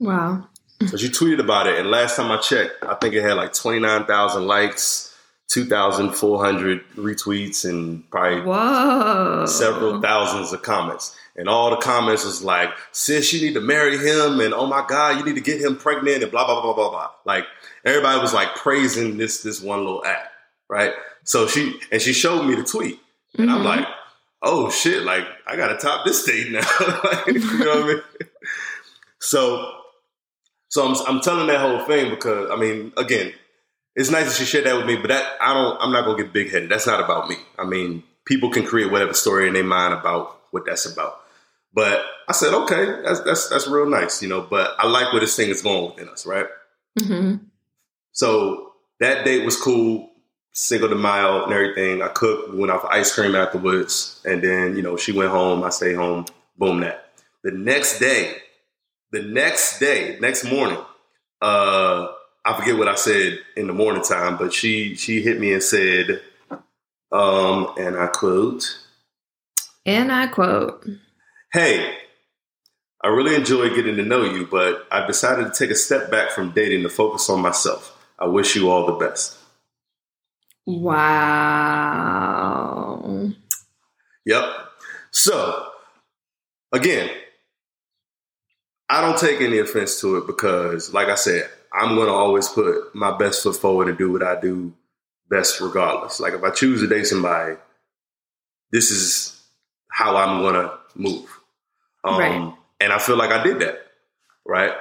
Wow. 0.00 0.48
so 0.86 0.96
she 0.96 1.08
tweeted 1.08 1.40
about 1.40 1.66
it, 1.66 1.78
and 1.78 1.90
last 1.90 2.16
time 2.16 2.30
I 2.30 2.36
checked, 2.38 2.82
I 2.82 2.94
think 2.94 3.14
it 3.14 3.22
had 3.22 3.34
like 3.34 3.54
twenty 3.54 3.78
nine 3.78 4.04
thousand 4.04 4.46
likes, 4.46 5.16
two 5.48 5.64
thousand 5.64 6.12
four 6.12 6.44
hundred 6.44 6.84
retweets, 6.96 7.68
and 7.68 8.08
probably 8.10 8.42
Whoa. 8.42 9.46
several 9.46 10.02
thousands 10.02 10.52
of 10.52 10.62
comments. 10.62 11.16
And 11.36 11.48
all 11.48 11.70
the 11.70 11.76
comments 11.76 12.24
was 12.24 12.44
like, 12.44 12.70
"Sis, 12.92 13.32
you 13.32 13.40
need 13.40 13.54
to 13.54 13.60
marry 13.60 13.96
him," 13.96 14.40
and 14.40 14.52
"Oh 14.52 14.66
my 14.66 14.84
God, 14.86 15.18
you 15.18 15.24
need 15.24 15.36
to 15.36 15.40
get 15.40 15.60
him 15.60 15.76
pregnant," 15.76 16.22
and 16.22 16.30
blah 16.30 16.44
blah 16.44 16.60
blah 16.60 16.74
blah 16.74 16.90
blah. 16.90 17.10
Like 17.24 17.44
everybody 17.84 18.20
was 18.20 18.34
like 18.34 18.54
praising 18.56 19.16
this 19.16 19.42
this 19.42 19.62
one 19.62 19.80
little 19.80 20.04
act, 20.04 20.28
right? 20.68 20.92
So 21.24 21.46
she 21.46 21.78
and 21.90 22.00
she 22.00 22.12
showed 22.12 22.44
me 22.44 22.54
the 22.54 22.64
tweet, 22.64 22.98
and 23.36 23.48
mm-hmm. 23.48 23.58
I'm 23.58 23.64
like, 23.64 23.86
"Oh 24.42 24.70
shit!" 24.70 25.02
Like 25.02 25.26
I 25.46 25.56
got 25.56 25.68
to 25.68 25.76
top 25.76 26.04
this 26.04 26.24
date 26.24 26.50
now. 26.52 26.60
like, 27.04 27.26
you 27.26 27.58
know 27.58 27.76
what 27.76 27.84
I 27.84 27.86
mean? 27.86 28.02
So 29.20 29.72
so 30.68 30.86
I'm, 30.86 30.96
I'm 31.06 31.20
telling 31.20 31.46
that 31.46 31.60
whole 31.60 31.86
thing 31.86 32.10
because 32.10 32.50
I 32.50 32.56
mean, 32.56 32.92
again, 32.96 33.32
it's 33.94 34.10
nice 34.10 34.26
that 34.26 34.34
she 34.34 34.44
shared 34.44 34.66
that 34.66 34.76
with 34.76 34.86
me, 34.86 34.96
but 34.96 35.08
that 35.08 35.24
I 35.40 35.54
don't. 35.54 35.78
I'm 35.80 35.92
not 35.92 36.04
gonna 36.04 36.22
get 36.22 36.32
big 36.32 36.50
headed. 36.50 36.68
That's 36.68 36.86
not 36.86 36.98
about 36.98 37.28
me. 37.28 37.36
I 37.58 37.64
mean, 37.64 38.02
people 38.24 38.50
can 38.50 38.64
create 38.64 38.90
whatever 38.90 39.14
story 39.14 39.46
in 39.46 39.54
their 39.54 39.62
mind 39.64 39.94
about 39.94 40.40
what 40.50 40.66
that's 40.66 40.84
about. 40.84 41.20
But 41.72 42.04
I 42.28 42.32
said, 42.32 42.54
okay, 42.54 43.02
that's 43.04 43.20
that's 43.20 43.48
that's 43.48 43.68
real 43.68 43.86
nice, 43.86 44.20
you 44.20 44.28
know. 44.28 44.40
But 44.40 44.74
I 44.78 44.88
like 44.88 45.12
where 45.12 45.20
this 45.20 45.36
thing 45.36 45.48
is 45.48 45.62
going 45.62 45.92
within 45.92 46.08
us, 46.08 46.26
right? 46.26 46.46
Mm-hmm. 46.98 47.44
So 48.10 48.72
that 48.98 49.24
date 49.24 49.44
was 49.44 49.56
cool. 49.56 50.10
Cinco 50.56 50.86
de 50.86 50.94
Mayo 50.94 51.44
and 51.44 51.52
everything. 51.52 52.00
I 52.00 52.08
cooked, 52.08 52.52
we 52.52 52.60
went 52.60 52.70
out 52.70 52.82
for 52.82 52.92
ice 52.92 53.12
cream 53.12 53.34
afterwards, 53.34 54.20
and 54.24 54.40
then 54.42 54.76
you 54.76 54.82
know 54.82 54.96
she 54.96 55.10
went 55.10 55.30
home. 55.30 55.64
I 55.64 55.70
stayed 55.70 55.96
home. 55.96 56.26
Boom, 56.56 56.80
that. 56.80 57.10
The 57.42 57.50
next 57.50 57.98
day, 57.98 58.36
the 59.10 59.22
next 59.22 59.80
day, 59.80 60.16
next 60.20 60.44
morning, 60.44 60.78
uh, 61.42 62.06
I 62.44 62.56
forget 62.56 62.78
what 62.78 62.86
I 62.86 62.94
said 62.94 63.40
in 63.56 63.66
the 63.66 63.72
morning 63.72 64.02
time, 64.04 64.38
but 64.38 64.52
she 64.52 64.94
she 64.94 65.22
hit 65.22 65.40
me 65.40 65.52
and 65.52 65.62
said, 65.62 66.20
um, 67.10 67.74
and 67.76 67.98
I 67.98 68.06
quote, 68.06 68.78
and 69.84 70.12
I 70.12 70.28
quote, 70.28 70.86
"Hey, 71.52 71.98
I 73.02 73.08
really 73.08 73.34
enjoy 73.34 73.74
getting 73.74 73.96
to 73.96 74.04
know 74.04 74.22
you, 74.22 74.46
but 74.46 74.86
I've 74.92 75.08
decided 75.08 75.52
to 75.52 75.58
take 75.58 75.72
a 75.72 75.74
step 75.74 76.12
back 76.12 76.30
from 76.30 76.52
dating 76.52 76.84
to 76.84 76.88
focus 76.88 77.28
on 77.28 77.42
myself. 77.42 77.98
I 78.20 78.26
wish 78.26 78.54
you 78.54 78.70
all 78.70 78.86
the 78.86 79.04
best." 79.04 79.38
Wow. 80.66 82.24
Yep. 84.24 84.44
So, 85.10 85.68
again, 86.72 87.10
I 88.88 89.00
don't 89.00 89.18
take 89.18 89.40
any 89.40 89.58
offense 89.58 90.00
to 90.00 90.16
it 90.16 90.26
because, 90.26 90.92
like 90.92 91.08
I 91.08 91.14
said, 91.16 91.48
I'm 91.72 91.94
going 91.96 92.08
to 92.08 92.12
always 92.14 92.48
put 92.48 92.94
my 92.94 93.16
best 93.16 93.42
foot 93.42 93.56
forward 93.56 93.88
and 93.88 93.98
do 93.98 94.12
what 94.12 94.22
I 94.22 94.40
do 94.40 94.72
best, 95.28 95.60
regardless. 95.60 96.20
Like, 96.20 96.32
if 96.34 96.42
I 96.42 96.50
choose 96.50 96.80
to 96.80 96.86
date 96.86 97.06
somebody, 97.06 97.56
this 98.70 98.90
is 98.90 99.42
how 99.90 100.16
I'm 100.16 100.40
going 100.40 100.54
to 100.54 100.72
move. 100.94 101.28
Um, 102.04 102.18
right. 102.18 102.54
And 102.80 102.92
I 102.92 102.98
feel 102.98 103.16
like 103.16 103.30
I 103.30 103.42
did 103.42 103.60
that. 103.60 103.86
Right. 104.46 104.72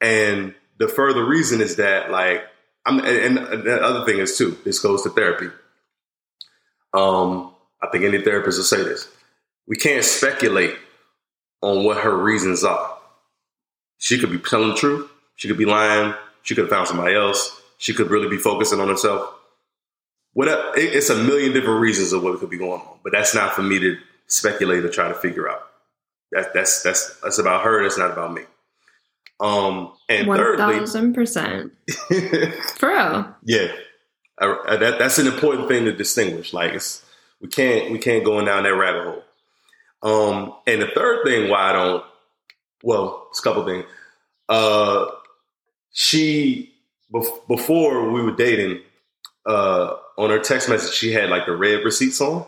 And 0.00 0.54
the 0.78 0.88
further 0.88 1.24
reason 1.24 1.60
is 1.60 1.76
that, 1.76 2.10
like, 2.10 2.44
I'm, 2.86 2.98
and, 3.00 3.36
the 3.36 3.80
other 3.82 4.04
thing 4.04 4.18
is 4.18 4.36
too, 4.36 4.56
this 4.64 4.78
goes 4.78 5.02
to 5.02 5.10
therapy. 5.10 5.48
Um, 6.94 7.54
I 7.82 7.88
think 7.88 8.04
any 8.04 8.22
therapist 8.22 8.58
will 8.58 8.64
say 8.64 8.82
this. 8.82 9.08
We 9.66 9.76
can't 9.76 10.04
speculate 10.04 10.76
on 11.62 11.84
what 11.84 11.98
her 11.98 12.16
reasons 12.16 12.64
are. 12.64 12.98
She 13.98 14.18
could 14.18 14.30
be 14.30 14.38
telling 14.38 14.70
the 14.70 14.74
truth. 14.74 15.10
She 15.36 15.46
could 15.46 15.58
be 15.58 15.66
lying. 15.66 16.14
She 16.42 16.54
could 16.54 16.64
have 16.64 16.70
found 16.70 16.88
somebody 16.88 17.14
else. 17.14 17.60
She 17.78 17.94
could 17.94 18.10
really 18.10 18.28
be 18.28 18.38
focusing 18.38 18.80
on 18.80 18.88
herself. 18.88 19.34
Whatever, 20.32 20.72
it's 20.76 21.10
a 21.10 21.16
million 21.16 21.52
different 21.52 21.80
reasons 21.80 22.12
of 22.12 22.22
what 22.22 22.38
could 22.38 22.50
be 22.50 22.58
going 22.58 22.80
on, 22.80 22.98
but 23.02 23.12
that's 23.12 23.34
not 23.34 23.52
for 23.52 23.62
me 23.62 23.78
to 23.80 23.98
speculate 24.26 24.84
or 24.84 24.88
try 24.88 25.08
to 25.08 25.14
figure 25.14 25.50
out. 25.50 25.66
That, 26.30 26.54
that's 26.54 26.82
that's 26.82 27.18
that's 27.20 27.38
about 27.38 27.64
her. 27.64 27.82
That's 27.82 27.98
not 27.98 28.12
about 28.12 28.32
me. 28.32 28.42
Um, 29.40 29.92
and 30.08 30.28
1, 30.28 30.36
thirdly, 30.36 30.78
thousand 30.78 31.14
percent, 31.14 31.72
for 32.76 32.88
real. 32.88 33.34
Yeah, 33.44 33.72
I, 34.38 34.64
I, 34.68 34.76
that, 34.76 34.98
that's 34.98 35.18
an 35.18 35.26
important 35.26 35.68
thing 35.68 35.86
to 35.86 35.92
distinguish. 35.92 36.52
Like, 36.52 36.78
we 37.40 37.48
can't 37.48 37.90
we 37.90 37.98
can't 37.98 38.24
go 38.24 38.44
down 38.44 38.64
that 38.64 38.74
rabbit 38.74 39.04
hole. 39.04 39.24
Um, 40.02 40.54
and 40.66 40.82
the 40.82 40.88
third 40.88 41.24
thing 41.24 41.50
why 41.50 41.70
I 41.70 41.72
don't, 41.72 42.04
well, 42.82 43.26
it's 43.30 43.40
a 43.40 43.42
couple 43.42 43.64
things. 43.64 43.84
Uh, 44.48 45.06
she 45.92 46.74
bef- 47.12 47.46
before 47.48 48.10
we 48.10 48.22
were 48.22 48.36
dating, 48.36 48.80
uh, 49.46 49.94
on 50.18 50.30
her 50.30 50.38
text 50.38 50.68
message, 50.68 50.94
she 50.94 51.12
had 51.12 51.30
like 51.30 51.46
the 51.46 51.56
read 51.56 51.84
receipts 51.84 52.20
on. 52.20 52.44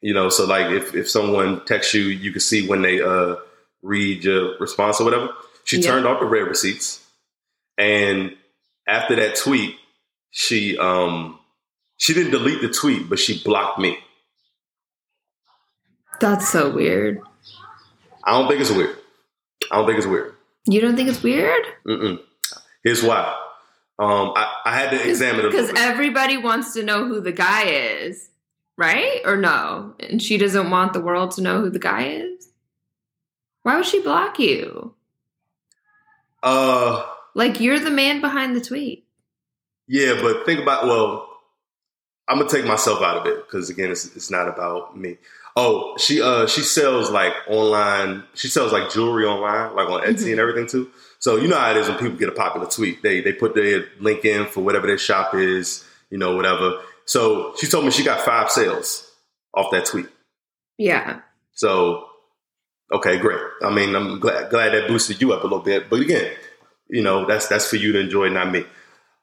You 0.00 0.14
know, 0.14 0.28
so 0.28 0.44
like 0.46 0.70
if 0.70 0.94
if 0.94 1.08
someone 1.08 1.64
texts 1.64 1.94
you, 1.94 2.02
you 2.02 2.30
can 2.30 2.40
see 2.40 2.68
when 2.68 2.82
they 2.82 3.00
uh 3.00 3.36
read 3.82 4.22
your 4.22 4.58
response 4.58 5.00
or 5.00 5.04
whatever. 5.04 5.30
She 5.68 5.80
yeah. 5.80 5.90
turned 5.90 6.06
off 6.06 6.18
the 6.18 6.24
read 6.24 6.48
receipts, 6.48 7.04
and 7.76 8.34
after 8.86 9.16
that 9.16 9.36
tweet, 9.36 9.76
she 10.30 10.78
um 10.78 11.38
she 11.98 12.14
didn't 12.14 12.30
delete 12.30 12.62
the 12.62 12.70
tweet, 12.70 13.10
but 13.10 13.18
she 13.18 13.42
blocked 13.44 13.78
me. 13.78 13.98
That's 16.20 16.48
so 16.48 16.70
weird. 16.70 17.20
I 18.24 18.32
don't 18.32 18.48
think 18.48 18.62
it's 18.62 18.70
weird. 18.70 18.96
I 19.70 19.76
don't 19.76 19.86
think 19.86 19.98
it's 19.98 20.06
weird. 20.06 20.34
You 20.64 20.80
don't 20.80 20.96
think 20.96 21.10
it's 21.10 21.22
weird? 21.22 21.62
Mm-mm. 21.86 22.18
Here's 22.82 23.02
why. 23.02 23.36
Um, 23.98 24.32
I, 24.36 24.50
I 24.64 24.74
had 24.74 24.90
to 24.92 25.06
examine 25.06 25.44
it 25.44 25.50
because 25.50 25.70
everybody 25.76 26.38
wants 26.38 26.72
to 26.74 26.82
know 26.82 27.04
who 27.04 27.20
the 27.20 27.32
guy 27.32 27.64
is, 27.64 28.30
right? 28.78 29.20
Or 29.26 29.36
no? 29.36 29.96
And 30.00 30.22
she 30.22 30.38
doesn't 30.38 30.70
want 30.70 30.94
the 30.94 31.00
world 31.00 31.32
to 31.32 31.42
know 31.42 31.60
who 31.60 31.68
the 31.68 31.78
guy 31.78 32.04
is. 32.04 32.48
Why 33.64 33.76
would 33.76 33.84
she 33.84 34.00
block 34.00 34.38
you? 34.38 34.94
Uh, 36.42 37.04
like 37.34 37.60
you're 37.60 37.78
the 37.78 37.90
man 37.90 38.20
behind 38.20 38.56
the 38.56 38.60
tweet. 38.60 39.06
Yeah, 39.86 40.20
but 40.20 40.44
think 40.44 40.60
about 40.60 40.84
well, 40.86 41.28
I'm 42.28 42.38
gonna 42.38 42.50
take 42.50 42.66
myself 42.66 43.02
out 43.02 43.16
of 43.16 43.26
it 43.26 43.46
because 43.46 43.70
again, 43.70 43.90
it's 43.90 44.04
it's 44.16 44.30
not 44.30 44.48
about 44.48 44.96
me. 44.96 45.16
Oh, 45.56 45.96
she 45.98 46.20
uh 46.20 46.46
she 46.46 46.60
sells 46.60 47.10
like 47.10 47.32
online. 47.48 48.24
She 48.34 48.48
sells 48.48 48.72
like 48.72 48.90
jewelry 48.90 49.24
online, 49.24 49.74
like 49.74 49.88
on 49.88 50.02
Etsy 50.02 50.14
mm-hmm. 50.14 50.30
and 50.32 50.40
everything 50.40 50.66
too. 50.66 50.90
So 51.20 51.36
you 51.36 51.48
know 51.48 51.58
how 51.58 51.70
it 51.70 51.76
is 51.78 51.88
when 51.88 51.98
people 51.98 52.18
get 52.18 52.28
a 52.28 52.32
popular 52.32 52.66
tweet. 52.66 53.02
They 53.02 53.20
they 53.20 53.32
put 53.32 53.54
their 53.54 53.86
link 53.98 54.24
in 54.24 54.46
for 54.46 54.60
whatever 54.60 54.86
their 54.86 54.98
shop 54.98 55.34
is, 55.34 55.84
you 56.10 56.18
know, 56.18 56.36
whatever. 56.36 56.80
So 57.06 57.54
she 57.58 57.66
told 57.66 57.84
me 57.86 57.90
she 57.90 58.04
got 58.04 58.20
five 58.20 58.50
sales 58.50 59.10
off 59.54 59.70
that 59.72 59.86
tweet. 59.86 60.06
Yeah. 60.76 61.20
So 61.52 62.07
Okay, 62.92 63.18
great. 63.18 63.40
I 63.62 63.70
mean, 63.70 63.94
I'm 63.94 64.18
glad 64.18 64.50
glad 64.50 64.72
that 64.72 64.88
boosted 64.88 65.20
you 65.20 65.32
up 65.32 65.42
a 65.42 65.46
little 65.46 65.60
bit. 65.60 65.90
But 65.90 66.00
again, 66.00 66.32
you 66.88 67.02
know, 67.02 67.26
that's 67.26 67.48
that's 67.48 67.68
for 67.68 67.76
you 67.76 67.92
to 67.92 68.00
enjoy, 68.00 68.28
not 68.28 68.50
me. 68.50 68.64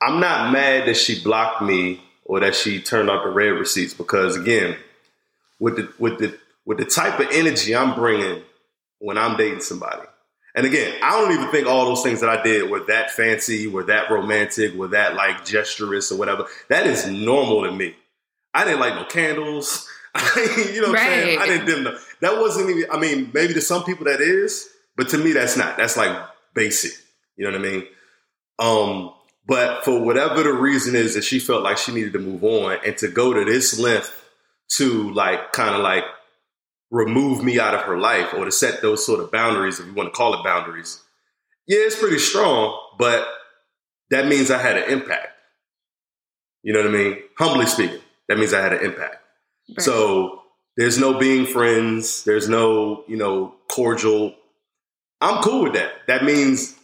I'm 0.02 0.20
not 0.20 0.52
mad 0.52 0.88
that 0.88 0.98
she 0.98 1.24
blocked 1.24 1.62
me 1.62 2.02
or 2.26 2.40
that 2.42 2.56
she 2.56 2.82
turned 2.82 3.10
off 3.10 3.24
the 3.24 3.32
read 3.32 3.50
receipts 3.50 3.94
because 3.94 4.36
again, 4.38 4.76
with 5.60 5.78
the 5.78 5.92
with 5.98 6.20
the 6.20 6.38
with 6.66 6.78
the 6.78 6.86
type 6.86 7.20
of 7.20 7.28
energy 7.32 7.76
I'm 7.76 7.96
bringing 7.96 8.44
when 9.00 9.18
I'm 9.18 9.38
dating 9.38 9.62
somebody. 9.62 10.08
And 10.56 10.66
again, 10.66 10.98
I 11.04 11.12
don't 11.20 11.34
even 11.34 11.50
think 11.52 11.68
all 11.68 11.86
those 11.86 12.02
things 12.02 12.22
that 12.22 12.30
I 12.30 12.42
did 12.42 12.70
were 12.70 12.80
that 12.86 13.12
fancy, 13.12 13.68
were 13.68 13.84
that 13.86 14.10
romantic, 14.10 14.74
were 14.74 14.88
that 14.90 15.16
like 15.16 15.44
gesturous 15.44 16.12
or 16.12 16.18
whatever. 16.18 16.46
That 16.70 16.88
is 16.88 17.06
normal 17.08 17.64
to 17.66 17.72
me. 17.72 17.96
I 18.54 18.64
didn't 18.64 18.80
like 18.80 18.96
no 18.96 19.04
candles. 19.04 19.90
you 20.36 20.82
know 20.82 20.90
what 20.90 20.96
right. 20.96 21.12
I'm 21.12 21.24
saying? 21.24 21.40
I 21.40 21.46
didn't 21.48 21.84
them. 21.84 21.98
That 22.22 22.40
wasn't 22.40 22.70
even, 22.70 22.90
I 22.92 22.98
mean, 22.98 23.32
maybe 23.34 23.54
to 23.54 23.62
some 23.62 23.84
people 23.84 24.06
that 24.06 24.22
is, 24.22 24.68
but 24.96 25.10
to 25.10 25.18
me, 25.18 25.34
that's 25.34 25.58
not. 25.58 25.78
That's 25.78 25.98
like 25.98 26.18
basic. 26.54 26.92
You 27.36 27.46
know 27.46 27.58
what 27.58 27.68
I 27.68 27.72
mean? 27.72 27.88
Um, 28.58 29.14
but 29.46 29.84
for 29.84 30.00
whatever 30.00 30.44
the 30.44 30.54
reason 30.54 30.96
is 30.96 31.16
that 31.16 31.24
she 31.24 31.40
felt 31.40 31.64
like 31.64 31.78
she 31.78 31.94
needed 31.94 32.14
to 32.14 32.20
move 32.20 32.44
on 32.44 32.78
and 32.86 32.98
to 32.98 33.10
go 33.10 33.34
to 33.34 33.44
this 33.44 33.78
length 33.78 34.24
to 34.70 35.12
like 35.12 35.52
kind 35.52 35.76
of 35.76 35.82
like 35.82 36.04
remove 36.92 37.44
me 37.44 37.60
out 37.60 37.74
of 37.74 37.82
her 37.82 37.98
life 37.98 38.34
or 38.34 38.46
to 38.46 38.52
set 38.52 38.82
those 38.82 39.06
sort 39.06 39.20
of 39.20 39.32
boundaries, 39.32 39.80
if 39.80 39.86
you 39.86 39.94
want 39.94 40.08
to 40.08 40.18
call 40.18 40.34
it 40.34 40.44
boundaries. 40.44 41.02
Yeah, 41.68 41.80
it's 41.80 42.00
pretty 42.00 42.20
strong, 42.20 42.80
but 42.98 43.28
that 44.12 44.28
means 44.28 44.50
I 44.50 44.60
had 44.60 44.78
an 44.78 44.90
impact. 44.90 45.30
You 46.64 46.74
know 46.74 46.80
what 46.80 46.90
I 46.90 46.92
mean? 46.92 47.18
Humbly 47.38 47.66
speaking, 47.66 48.00
that 48.30 48.38
means 48.38 48.54
I 48.54 48.62
had 48.62 48.74
an 48.74 48.86
impact. 48.86 49.18
Right. 49.70 49.82
So 49.82 50.42
there's 50.78 50.98
no 50.98 51.18
being 51.18 51.46
friends. 51.46 52.24
There's 52.24 52.50
no, 52.50 53.04
you 53.08 53.18
know, 53.18 53.56
cordial. 53.70 54.36
I'm 55.22 55.42
cool 55.42 55.64
with 55.64 55.74
that. 55.74 55.92
That 56.08 56.24
means 56.24 56.76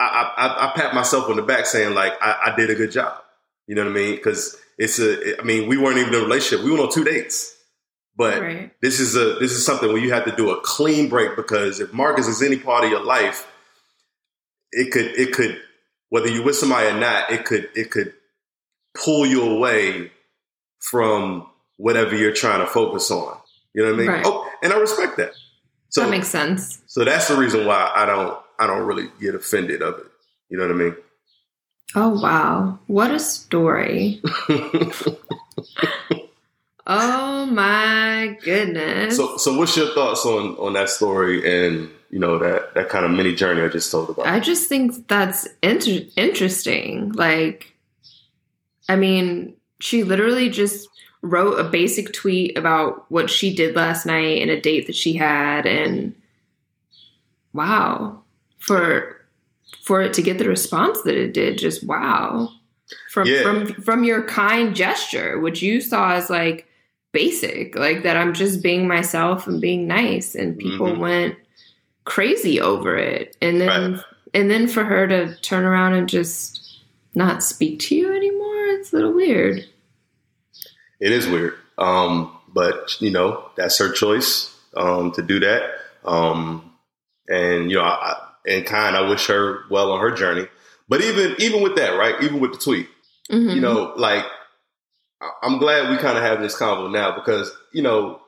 I, 0.00 0.32
I, 0.36 0.68
I 0.68 0.72
pat 0.74 0.94
myself 0.94 1.28
on 1.28 1.36
the 1.36 1.42
back 1.42 1.66
saying 1.66 1.94
like 1.94 2.14
I, 2.20 2.52
I, 2.52 2.56
did 2.56 2.70
a 2.70 2.74
good 2.74 2.90
job. 2.90 3.22
You 3.66 3.74
know 3.74 3.84
what 3.84 3.90
I 3.90 3.94
mean? 3.94 4.16
Because 4.16 4.56
it's 4.78 4.98
a. 4.98 5.40
I 5.40 5.44
mean, 5.44 5.68
we 5.68 5.76
weren't 5.76 5.98
even 5.98 6.14
in 6.14 6.20
a 6.20 6.24
relationship. 6.24 6.64
We 6.64 6.72
went 6.72 6.82
on 6.82 6.92
two 6.92 7.04
dates. 7.04 7.56
But 8.14 8.42
right. 8.42 8.72
this 8.82 9.00
is 9.00 9.16
a 9.16 9.38
this 9.38 9.52
is 9.52 9.64
something 9.64 9.88
where 9.88 10.02
you 10.02 10.12
have 10.12 10.26
to 10.26 10.36
do 10.36 10.50
a 10.50 10.60
clean 10.60 11.08
break 11.08 11.34
because 11.34 11.80
if 11.80 11.94
Marcus 11.94 12.28
is 12.28 12.42
any 12.42 12.58
part 12.58 12.84
of 12.84 12.90
your 12.90 13.02
life, 13.02 13.46
it 14.70 14.92
could 14.92 15.06
it 15.18 15.32
could 15.32 15.60
whether 16.10 16.28
you're 16.28 16.44
with 16.44 16.56
somebody 16.56 16.88
or 16.88 16.98
not, 16.98 17.30
it 17.30 17.46
could 17.46 17.70
it 17.74 17.90
could 17.90 18.12
pull 18.94 19.24
you 19.24 19.42
away 19.42 20.12
from 20.80 21.46
whatever 21.82 22.16
you're 22.16 22.32
trying 22.32 22.60
to 22.60 22.66
focus 22.66 23.10
on. 23.10 23.36
You 23.74 23.82
know 23.82 23.90
what 23.90 23.94
I 23.94 23.98
mean? 23.98 24.08
Right. 24.08 24.22
Oh, 24.24 24.48
and 24.62 24.72
I 24.72 24.78
respect 24.78 25.16
that. 25.16 25.32
So 25.88 26.02
that 26.02 26.10
makes 26.10 26.28
sense. 26.28 26.80
So 26.86 27.04
that's 27.04 27.26
the 27.28 27.36
reason 27.36 27.66
why 27.66 27.90
I 27.94 28.06
don't 28.06 28.38
I 28.58 28.68
don't 28.68 28.86
really 28.86 29.08
get 29.20 29.34
offended 29.34 29.82
of 29.82 29.98
it. 29.98 30.06
You 30.48 30.58
know 30.58 30.68
what 30.68 30.74
I 30.74 30.78
mean? 30.78 30.96
Oh 31.96 32.20
wow. 32.20 32.78
What 32.86 33.10
a 33.10 33.18
story. 33.18 34.22
oh 36.86 37.46
my 37.46 38.38
goodness. 38.42 39.16
So 39.16 39.36
so 39.36 39.58
what's 39.58 39.76
your 39.76 39.92
thoughts 39.92 40.24
on 40.24 40.56
on 40.58 40.74
that 40.74 40.88
story 40.88 41.66
and 41.66 41.90
you 42.10 42.20
know 42.20 42.38
that 42.38 42.74
that 42.74 42.90
kind 42.90 43.04
of 43.04 43.10
mini 43.10 43.34
journey 43.34 43.60
I 43.62 43.68
just 43.68 43.90
told 43.90 44.08
about? 44.08 44.26
I 44.26 44.38
just 44.38 44.68
think 44.68 45.08
that's 45.08 45.48
inter- 45.62 46.06
interesting. 46.16 47.10
Like 47.12 47.74
I 48.88 48.94
mean, 48.96 49.56
she 49.80 50.04
literally 50.04 50.48
just 50.48 50.88
wrote 51.22 51.58
a 51.58 51.64
basic 51.64 52.12
tweet 52.12 52.58
about 52.58 53.08
what 53.10 53.30
she 53.30 53.54
did 53.54 53.76
last 53.76 54.04
night 54.06 54.42
and 54.42 54.50
a 54.50 54.60
date 54.60 54.86
that 54.88 54.96
she 54.96 55.12
had 55.14 55.66
and 55.66 56.14
wow 57.52 58.20
for 58.58 59.16
for 59.82 60.02
it 60.02 60.12
to 60.14 60.22
get 60.22 60.38
the 60.38 60.48
response 60.48 61.00
that 61.02 61.16
it 61.16 61.32
did, 61.32 61.58
just 61.58 61.82
wow. 61.86 62.48
From 63.10 63.26
Yeah. 63.26 63.42
from 63.42 63.66
from 63.82 64.04
your 64.04 64.22
kind 64.24 64.74
gesture, 64.74 65.38
which 65.40 65.62
you 65.62 65.80
saw 65.80 66.12
as 66.12 66.28
like 66.30 66.66
basic, 67.12 67.74
like 67.76 68.02
that 68.02 68.16
I'm 68.16 68.34
just 68.34 68.62
being 68.62 68.86
myself 68.86 69.46
and 69.46 69.60
being 69.60 69.86
nice, 69.86 70.34
and 70.34 70.58
people 70.58 70.88
Mhm. 70.88 70.98
went 70.98 71.36
crazy 72.04 72.60
over 72.60 72.96
it, 72.96 73.36
and 73.40 73.60
then 73.60 73.92
Right. 73.94 74.00
and 74.34 74.50
then 74.50 74.66
for 74.68 74.84
her 74.84 75.06
to 75.08 75.34
turn 75.40 75.64
around 75.64 75.94
and 75.94 76.08
just 76.08 76.78
not 77.14 77.42
speak 77.42 77.78
to 77.80 77.94
you 77.94 78.12
anymore, 78.14 78.66
it's 78.68 78.92
a 78.92 78.96
little 78.96 79.12
weird. 79.12 79.64
It 81.02 81.10
is 81.12 81.26
weird. 81.26 81.54
Um, 81.78 82.38
but 82.54 83.00
you 83.00 83.10
know, 83.10 83.44
that's 83.56 83.76
her 83.78 83.90
choice 83.92 84.56
um, 84.76 85.10
to 85.12 85.22
do 85.22 85.40
that. 85.40 85.62
Um, 86.04 86.72
and 87.28 87.70
you 87.70 87.76
know, 87.78 87.82
I, 87.84 88.12
I, 88.12 88.28
and 88.46 88.64
kind, 88.66 88.96
I 88.96 89.08
wish 89.08 89.26
her 89.26 89.64
well 89.70 89.92
on 89.92 90.00
her 90.00 90.12
journey. 90.12 90.46
But 90.88 91.00
even 91.02 91.34
even 91.38 91.60
with 91.62 91.76
that, 91.76 91.98
right? 91.98 92.22
Even 92.22 92.38
with 92.40 92.52
the 92.52 92.58
tweet, 92.58 92.88
Mhm. 93.30 93.54
you 93.54 93.60
know, 93.60 93.92
like 93.96 94.24
I'm 95.42 95.58
glad 95.58 95.90
we 95.90 95.96
kind 95.96 96.16
of 96.18 96.24
have 96.24 96.40
this 96.40 96.56
convo 96.56 96.90
now 96.90 97.14
because 97.14 97.50
you 97.72 97.82
know 97.82 98.20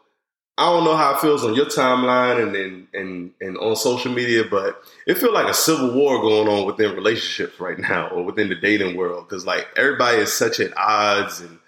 I 0.56 0.66
don't 0.70 0.84
know 0.84 0.96
how 0.96 1.14
it 1.14 1.20
feels 1.20 1.44
on 1.44 1.54
your 1.54 1.66
timeline 1.66 2.40
and 2.42 2.54
and 2.56 2.86
and, 2.94 3.30
and 3.40 3.58
on 3.58 3.74
social 3.76 4.12
media, 4.12 4.44
but 4.48 4.80
it 5.06 5.18
feels 5.18 5.32
like 5.34 5.48
a 5.48 5.54
civil 5.54 5.92
war 5.94 6.20
going 6.20 6.48
on 6.48 6.66
within 6.66 6.94
relationships 6.94 7.58
right 7.60 7.78
now 7.90 8.08
or 8.08 8.24
within 8.24 8.48
the 8.48 8.54
dating 8.56 8.96
world 8.96 9.28
because 9.28 9.44
like 9.44 9.66
everybody 9.76 10.18
is 10.18 10.32
such 10.32 10.60
at 10.60 10.76
odds 10.76 11.40
and 11.40 11.58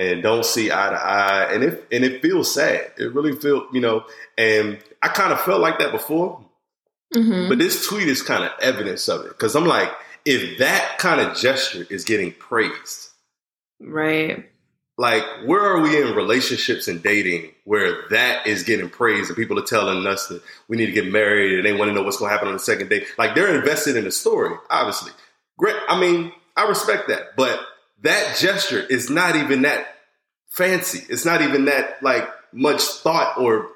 and 0.00 0.22
don't 0.22 0.44
see 0.44 0.70
eye 0.70 0.90
to 0.90 0.96
eye 0.96 1.52
and 1.52 1.62
it 1.62 1.86
and 1.92 2.04
it 2.04 2.22
feels 2.22 2.52
sad. 2.52 2.92
It 2.98 3.12
really 3.14 3.36
feels 3.36 3.64
you 3.72 3.80
know, 3.80 4.04
and 4.38 4.78
I 5.02 5.08
kind 5.08 5.32
of 5.32 5.40
felt 5.42 5.60
like 5.60 5.78
that 5.78 5.92
before, 5.92 6.44
Mhm. 7.14 7.48
but 7.48 7.58
this 7.58 7.86
tweet 7.86 8.08
is 8.08 8.22
kind 8.22 8.44
of 8.44 8.50
evidence 8.60 9.08
of 9.08 9.24
it 9.26 9.28
because 9.28 9.54
I'm 9.54 9.66
like, 9.66 9.90
if 10.24 10.58
that 10.58 10.98
kind 10.98 11.20
of 11.20 11.36
gesture 11.36 11.86
is 11.90 12.04
getting 12.04 12.32
praised, 12.32 13.08
right. 13.80 14.48
like 14.98 15.24
where 15.46 15.60
are 15.62 15.80
we 15.80 16.00
in 16.00 16.14
relationships 16.14 16.86
and 16.86 17.02
dating 17.02 17.50
where 17.64 18.02
that 18.10 18.46
is 18.46 18.62
getting 18.64 18.88
praised 18.90 19.28
and 19.30 19.36
people 19.36 19.58
are 19.58 19.62
telling 19.64 20.06
us 20.06 20.26
that 20.28 20.42
we 20.68 20.76
need 20.76 20.86
to 20.86 20.92
get 20.92 21.06
married 21.10 21.54
and 21.56 21.64
they 21.64 21.72
want 21.72 21.88
to 21.88 21.94
know 21.94 22.02
what's 22.02 22.18
going 22.18 22.28
to 22.28 22.32
happen 22.32 22.48
on 22.48 22.54
the 22.54 22.60
second 22.60 22.88
date? 22.90 23.06
Like 23.16 23.34
they're 23.34 23.54
invested 23.54 23.96
in 23.96 24.04
the 24.04 24.10
story, 24.12 24.54
obviously. 24.68 25.12
Great. 25.58 25.76
I 25.88 25.98
mean, 26.00 26.32
I 26.56 26.68
respect 26.68 27.08
that, 27.08 27.34
but 27.36 27.60
that 28.02 28.36
gesture 28.38 28.80
is 28.80 29.10
not 29.10 29.36
even 29.36 29.62
that 29.62 29.86
fancy. 30.50 31.04
It's 31.08 31.24
not 31.24 31.42
even 31.42 31.66
that 31.66 32.02
like 32.02 32.28
much 32.52 32.82
thought 32.82 33.38
or 33.38 33.68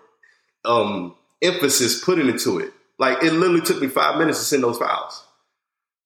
um 0.64 1.14
emphasis 1.43 2.02
put 2.04 2.19
into 2.19 2.59
it. 2.59 2.73
Like 2.99 3.23
it 3.23 3.33
literally 3.33 3.61
took 3.61 3.81
me 3.81 3.88
five 3.88 4.19
minutes 4.19 4.38
to 4.38 4.45
send 4.45 4.62
those 4.62 4.78
files. 4.78 5.25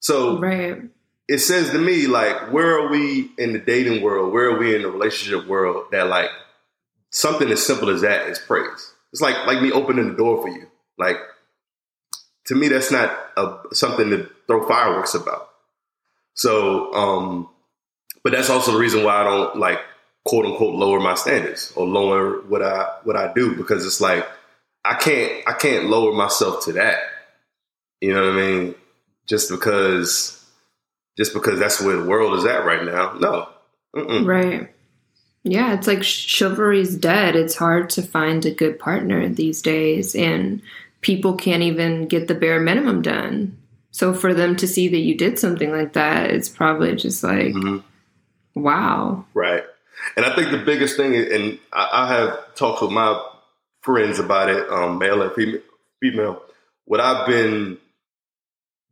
So 0.00 0.38
Right. 0.38 0.82
it 1.28 1.38
says 1.38 1.70
to 1.70 1.78
me 1.78 2.06
like 2.06 2.52
where 2.52 2.78
are 2.78 2.88
we 2.88 3.30
in 3.38 3.52
the 3.52 3.58
dating 3.58 4.02
world 4.02 4.32
where 4.32 4.50
are 4.50 4.58
we 4.58 4.74
in 4.74 4.82
the 4.82 4.90
relationship 4.90 5.46
world 5.48 5.86
that 5.92 6.06
like 6.08 6.30
something 7.10 7.50
as 7.50 7.64
simple 7.64 7.90
as 7.90 8.00
that 8.02 8.28
is 8.28 8.38
praise 8.38 8.94
it's 9.12 9.20
like 9.20 9.46
like 9.46 9.60
me 9.60 9.72
opening 9.72 10.08
the 10.08 10.14
door 10.16 10.40
for 10.40 10.48
you 10.48 10.66
like 10.98 11.16
to 12.46 12.54
me 12.54 12.68
that's 12.68 12.90
not 12.92 13.10
a, 13.36 13.56
something 13.72 14.08
to 14.10 14.30
throw 14.46 14.66
fireworks 14.68 15.14
about 15.14 15.50
so 16.34 16.92
um 16.94 17.48
but 18.22 18.32
that's 18.32 18.50
also 18.50 18.72
the 18.72 18.78
reason 18.78 19.04
why 19.04 19.20
i 19.20 19.24
don't 19.24 19.56
like 19.56 19.80
quote 20.24 20.44
unquote 20.46 20.74
lower 20.74 21.00
my 21.00 21.14
standards 21.14 21.72
or 21.76 21.86
lower 21.86 22.40
what 22.42 22.62
i 22.62 22.86
what 23.04 23.16
i 23.16 23.32
do 23.32 23.56
because 23.56 23.86
it's 23.86 24.00
like 24.00 24.26
i 24.84 24.94
can't 24.94 25.46
i 25.46 25.52
can't 25.52 25.86
lower 25.86 26.12
myself 26.12 26.64
to 26.64 26.72
that 26.72 26.98
you 28.00 28.12
know 28.14 28.22
what 28.22 28.32
i 28.32 28.36
mean 28.36 28.74
just 29.26 29.50
because 29.50 30.38
just 31.18 31.34
because 31.34 31.58
that's 31.58 31.80
where 31.80 31.96
the 31.96 32.04
world 32.08 32.38
is 32.38 32.44
at 32.44 32.64
right 32.64 32.84
now. 32.84 33.12
No. 33.14 33.48
Mm-mm. 33.94 34.24
Right. 34.24 34.72
Yeah, 35.42 35.74
it's 35.74 35.88
like 35.88 36.04
chivalry's 36.04 36.96
dead. 36.96 37.34
It's 37.34 37.56
hard 37.56 37.90
to 37.90 38.02
find 38.02 38.44
a 38.46 38.54
good 38.54 38.78
partner 38.78 39.28
these 39.28 39.60
days, 39.60 40.14
and 40.14 40.62
people 41.00 41.34
can't 41.34 41.62
even 41.62 42.06
get 42.06 42.28
the 42.28 42.34
bare 42.34 42.60
minimum 42.60 43.02
done. 43.02 43.56
So 43.90 44.14
for 44.14 44.32
them 44.32 44.54
to 44.56 44.68
see 44.68 44.88
that 44.88 44.98
you 44.98 45.16
did 45.16 45.38
something 45.38 45.72
like 45.72 45.94
that, 45.94 46.30
it's 46.30 46.48
probably 46.48 46.94
just 46.94 47.24
like, 47.24 47.54
Mhm. 47.54 47.82
Wow. 48.62 49.24
Right. 49.34 49.64
And 50.16 50.24
I 50.24 50.34
think 50.34 50.50
the 50.50 50.58
biggest 50.58 50.96
thing, 50.96 51.14
and 51.14 51.58
I, 51.72 51.88
I 51.92 52.08
have 52.08 52.54
talked 52.54 52.82
with 52.82 52.90
my 52.90 53.20
friends 53.82 54.18
about 54.18 54.48
it, 54.48 54.68
um, 54.70 54.98
male 54.98 55.22
and 55.22 55.32
female, 55.32 55.60
female. 56.00 56.42
What 56.84 57.00
I've 57.00 57.26
been, 57.26 57.78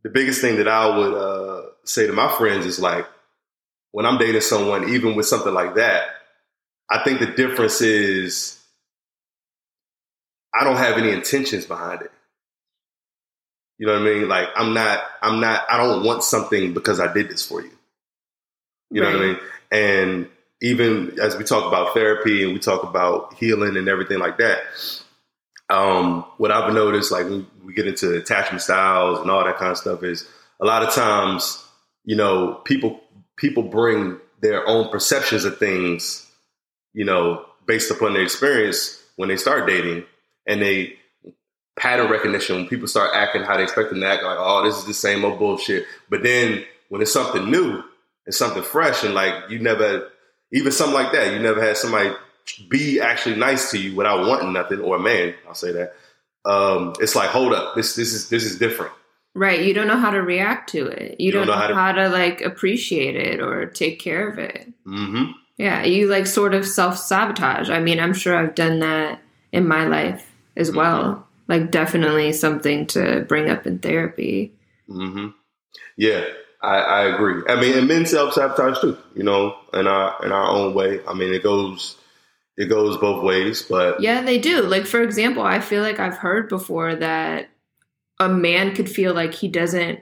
the 0.02 0.10
biggest 0.10 0.40
thing 0.40 0.56
that 0.56 0.68
I 0.68 0.96
would 0.96 1.14
uh, 1.14 1.62
say 1.84 2.06
to 2.06 2.12
my 2.12 2.34
friends 2.36 2.66
is 2.66 2.78
like, 2.80 3.06
when 3.92 4.04
I'm 4.04 4.18
dating 4.18 4.42
someone, 4.42 4.90
even 4.90 5.14
with 5.14 5.26
something 5.26 5.54
like 5.54 5.76
that, 5.76 6.08
I 6.90 7.02
think 7.02 7.20
the 7.20 7.26
difference 7.26 7.80
is 7.80 8.62
I 10.58 10.64
don't 10.64 10.76
have 10.76 10.98
any 10.98 11.10
intentions 11.10 11.66
behind 11.66 12.02
it. 12.02 12.10
You 13.78 13.86
know 13.86 13.94
what 13.94 14.02
I 14.02 14.04
mean? 14.04 14.28
Like 14.28 14.48
I'm 14.54 14.74
not, 14.74 15.02
I'm 15.22 15.40
not, 15.40 15.64
I 15.68 15.76
don't 15.76 16.04
want 16.04 16.24
something 16.24 16.74
because 16.74 17.00
I 17.00 17.12
did 17.12 17.28
this 17.28 17.46
for 17.46 17.60
you. 17.62 17.70
You 18.90 19.02
know 19.02 19.10
what 19.10 19.16
I 19.16 19.26
mean? 19.26 19.38
And 19.70 20.28
even 20.62 21.18
as 21.20 21.36
we 21.36 21.44
talk 21.44 21.66
about 21.66 21.94
therapy 21.94 22.44
and 22.44 22.52
we 22.52 22.58
talk 22.58 22.82
about 22.82 23.34
healing 23.34 23.76
and 23.76 23.88
everything 23.88 24.18
like 24.18 24.38
that, 24.38 24.60
um, 25.68 26.24
what 26.38 26.50
I've 26.50 26.72
noticed, 26.72 27.10
like 27.10 27.24
when 27.24 27.46
we 27.64 27.74
get 27.74 27.86
into 27.86 28.14
attachment 28.14 28.62
styles 28.62 29.20
and 29.20 29.30
all 29.30 29.44
that 29.44 29.56
kind 29.56 29.72
of 29.72 29.78
stuff, 29.78 30.02
is 30.02 30.26
a 30.60 30.64
lot 30.64 30.82
of 30.82 30.94
times, 30.94 31.62
you 32.04 32.16
know, 32.16 32.54
people 32.64 33.00
people 33.36 33.62
bring 33.62 34.18
their 34.40 34.66
own 34.66 34.88
perceptions 34.90 35.44
of 35.44 35.58
things, 35.58 36.26
you 36.94 37.04
know, 37.04 37.44
based 37.66 37.90
upon 37.90 38.14
their 38.14 38.22
experience 38.22 39.02
when 39.16 39.28
they 39.28 39.36
start 39.36 39.66
dating, 39.66 40.04
and 40.46 40.62
they 40.62 40.96
pattern 41.76 42.10
recognition 42.10 42.56
when 42.56 42.68
people 42.68 42.86
start 42.86 43.10
acting 43.14 43.42
how 43.42 43.56
they 43.56 43.62
expect 43.62 43.90
them 43.90 44.00
to 44.00 44.06
act, 44.06 44.22
like, 44.22 44.38
oh, 44.38 44.64
this 44.64 44.76
is 44.78 44.84
the 44.86 44.94
same 44.94 45.24
old 45.24 45.38
bullshit. 45.38 45.84
But 46.08 46.22
then 46.22 46.64
when 46.88 47.02
it's 47.02 47.12
something 47.12 47.50
new 47.50 47.82
and 48.26 48.34
something 48.34 48.62
fresh, 48.62 49.04
and 49.04 49.14
like 49.14 49.50
you 49.50 49.58
never, 49.58 50.10
even 50.52 50.72
something 50.72 50.94
like 50.94 51.12
that, 51.12 51.32
you 51.32 51.38
never 51.38 51.62
had 51.62 51.76
somebody 51.76 52.14
be 52.68 53.00
actually 53.00 53.36
nice 53.36 53.70
to 53.70 53.78
you 53.78 53.96
without 53.96 54.26
wanting 54.26 54.52
nothing, 54.52 54.80
or 54.80 54.96
a 54.96 55.00
man, 55.00 55.34
I'll 55.48 55.54
say 55.54 55.72
that. 55.72 55.94
Um, 56.44 56.94
it's 57.00 57.16
like, 57.16 57.30
hold 57.30 57.52
up, 57.52 57.74
this 57.74 57.96
this 57.96 58.12
is 58.12 58.28
this 58.28 58.44
is 58.44 58.58
different. 58.58 58.92
Right. 59.34 59.62
You 59.66 59.74
don't 59.74 59.86
know 59.86 59.98
how 59.98 60.10
to 60.10 60.22
react 60.22 60.70
to 60.70 60.86
it. 60.86 61.20
You, 61.20 61.30
don't, 61.30 61.46
know, 61.46 61.52
how, 61.52 61.92
to... 61.92 62.08
like 62.08 62.40
appreciate 62.40 63.16
it 63.16 63.38
or 63.38 63.66
take 63.66 63.98
care 63.98 64.30
of 64.30 64.38
it. 64.38 64.72
Mm-hmm. 64.86 65.32
Yeah. 65.58 65.84
You 65.84 66.08
like 66.08 66.26
sort 66.26 66.54
of 66.54 66.66
self 66.66 66.96
sabotage. 66.96 67.68
I 67.68 67.80
mean, 67.80 68.00
I'm 68.00 68.14
sure 68.14 68.34
I've 68.34 68.54
done 68.54 68.78
that 68.78 69.20
in 69.52 69.68
my 69.68 69.86
life 69.86 70.32
as 70.56 70.68
Mm-hmm. 70.68 70.78
well. 70.78 71.28
Like, 71.48 71.70
definitely 71.70 72.32
something 72.32 72.86
to 72.88 73.26
bring 73.28 73.50
up 73.50 73.66
in 73.66 73.78
therapy. 73.78 74.54
Mm-hmm. 74.88 75.28
Yeah, 75.96 76.24
I, 76.66 76.78
I 76.80 77.14
agree. 77.14 77.42
I 77.48 77.60
mean, 77.60 77.78
and 77.78 77.86
men 77.88 78.06
self 78.06 78.34
sabotage 78.34 78.80
too. 78.80 78.98
You 79.14 79.22
know, 79.22 79.56
in 79.72 79.86
our 79.86 80.24
in 80.24 80.32
our 80.32 80.48
own 80.50 80.74
way. 80.74 81.00
I 81.06 81.14
mean, 81.14 81.32
it 81.32 81.42
goes 81.42 81.96
it 82.56 82.66
goes 82.66 82.96
both 82.98 83.22
ways. 83.22 83.62
But 83.62 84.00
Yeah, 84.00 84.22
they 84.22 84.38
do. 84.38 84.62
Like, 84.62 84.86
for 84.86 85.00
example, 85.02 85.42
I 85.42 85.60
feel 85.60 85.82
like 85.82 86.00
I've 86.00 86.16
heard 86.16 86.48
before 86.48 86.94
that 86.96 87.48
a 88.18 88.28
man 88.28 88.74
could 88.74 88.88
feel 88.90 89.12
like 89.14 89.34
he 89.34 89.46
doesn't 89.48 90.00